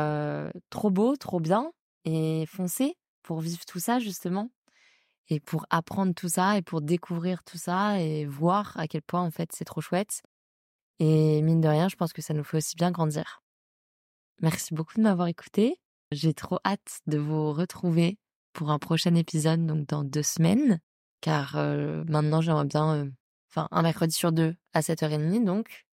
trop 0.70 0.90
beau, 0.90 1.16
trop 1.16 1.40
bien. 1.40 1.72
Et 2.04 2.44
foncez 2.46 2.96
pour 3.22 3.40
vivre 3.40 3.64
tout 3.64 3.78
ça, 3.78 3.98
justement. 4.00 4.50
Et 5.28 5.40
pour 5.40 5.66
apprendre 5.70 6.14
tout 6.14 6.28
ça 6.28 6.58
et 6.58 6.62
pour 6.62 6.82
découvrir 6.82 7.42
tout 7.44 7.58
ça 7.58 8.00
et 8.00 8.26
voir 8.26 8.76
à 8.78 8.86
quel 8.86 9.02
point, 9.02 9.22
en 9.22 9.30
fait, 9.30 9.50
c'est 9.52 9.64
trop 9.64 9.80
chouette. 9.80 10.22
Et 10.98 11.42
mine 11.42 11.60
de 11.60 11.68
rien, 11.68 11.88
je 11.88 11.96
pense 11.96 12.12
que 12.12 12.22
ça 12.22 12.34
nous 12.34 12.44
fait 12.44 12.58
aussi 12.58 12.76
bien 12.76 12.90
grandir. 12.90 13.42
Merci 14.40 14.74
beaucoup 14.74 14.94
de 14.96 15.02
m'avoir 15.02 15.28
écouté. 15.28 15.78
J'ai 16.10 16.34
trop 16.34 16.58
hâte 16.64 17.00
de 17.06 17.16
vous 17.16 17.52
retrouver 17.52 18.18
pour 18.52 18.70
un 18.70 18.78
prochain 18.78 19.14
épisode, 19.14 19.64
donc 19.64 19.86
dans 19.86 20.04
deux 20.04 20.22
semaines, 20.22 20.78
car 21.22 21.56
maintenant 21.56 22.42
j'aimerais 22.42 22.66
bien, 22.66 23.10
enfin 23.48 23.66
un 23.70 23.82
mercredi 23.82 24.14
sur 24.14 24.30
deux 24.30 24.54
à 24.74 24.80
7h30, 24.80 25.44
donc 25.44 25.86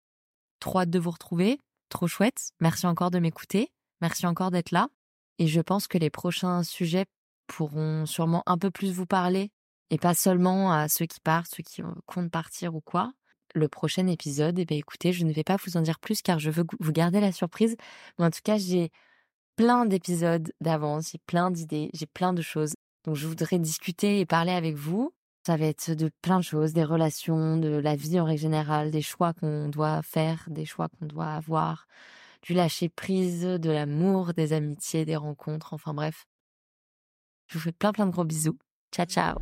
trop 0.60 0.80
hâte 0.80 0.90
de 0.90 1.00
vous 1.00 1.12
retrouver, 1.12 1.58
trop 1.88 2.08
chouette, 2.08 2.52
merci 2.60 2.86
encore 2.86 3.12
de 3.12 3.20
m'écouter, 3.20 3.72
merci 4.02 4.28
encore 4.28 4.52
d'être 4.52 4.72
là, 4.72 4.90
et 5.38 5.48
je 5.48 5.62
pense 5.62 5.88
que 5.88 5.98
les 5.98 6.10
prochains 6.10 6.64
sujets 6.64 7.06
pourront 7.50 8.06
sûrement 8.06 8.44
un 8.46 8.58
peu 8.58 8.72
plus 8.72 8.92
vous 8.92 9.06
parler, 9.06 9.52
et 9.90 9.98
pas 9.98 10.14
seulement 10.14 10.72
à 10.72 10.88
ceux 10.88 11.06
qui 11.06 11.20
partent, 11.20 11.54
ceux 11.56 11.64
qui 11.64 11.82
comptent 12.06 12.32
partir 12.32 12.76
ou 12.76 12.82
quoi. 12.82 13.12
Le 13.56 13.68
prochain 13.68 14.08
épisode, 14.08 14.60
eh 14.60 14.66
bien 14.66 14.78
écoutez, 14.78 15.12
je 15.12 15.26
ne 15.26 15.34
vais 15.34 15.44
pas 15.44 15.58
vous 15.66 15.76
en 15.76 15.82
dire 15.82 16.00
plus 16.00 16.22
car 16.22 16.40
je 16.40 16.52
veux 16.52 16.64
vous 16.80 16.92
garder 16.92 17.20
la 17.20 17.32
surprise, 17.32 17.76
mais 18.18 18.26
en 18.26 18.30
tout 18.30 18.42
cas 18.44 18.58
j'ai 18.58 18.92
plein 19.56 19.86
d'épisodes 19.86 20.52
d'avance, 20.62 21.12
j'ai 21.12 21.18
plein 21.26 21.50
d'idées, 21.52 21.90
j'ai 21.94 22.06
plein 22.06 22.34
de 22.34 22.42
choses. 22.42 22.76
Donc 23.06 23.16
je 23.16 23.28
voudrais 23.28 23.60
discuter 23.60 24.20
et 24.20 24.26
parler 24.26 24.52
avec 24.52 24.76
vous. 24.76 25.12
Ça 25.46 25.58
va 25.58 25.66
être 25.66 25.92
de 25.92 26.12
plein 26.22 26.38
de 26.38 26.44
choses, 26.44 26.74
des 26.74 26.84
relations, 26.84 27.58
de 27.58 27.70
la 27.70 27.96
vie 27.96 28.20
en 28.20 28.26
règle 28.26 28.42
générale, 28.42 28.92
des 28.92 29.02
choix 29.02 29.34
qu'on 29.34 29.70
doit 29.70 30.04
faire, 30.04 30.46
des 30.50 30.66
choix 30.66 30.90
qu'on 30.90 31.08
doit 31.08 31.32
avoir, 31.34 31.88
du 32.44 32.54
lâcher 32.54 32.90
prise, 32.90 33.42
de 33.42 33.72
l'amour, 33.72 34.34
des 34.36 34.54
amitiés, 34.54 35.06
des 35.06 35.16
rencontres, 35.16 35.74
enfin 35.74 35.94
bref. 35.94 36.28
Je 37.50 37.58
vous 37.58 37.64
fais 37.64 37.72
plein 37.72 37.92
plein 37.92 38.06
de 38.06 38.12
gros 38.12 38.24
bisous. 38.24 38.58
Ciao 38.92 39.06
ciao 39.06 39.38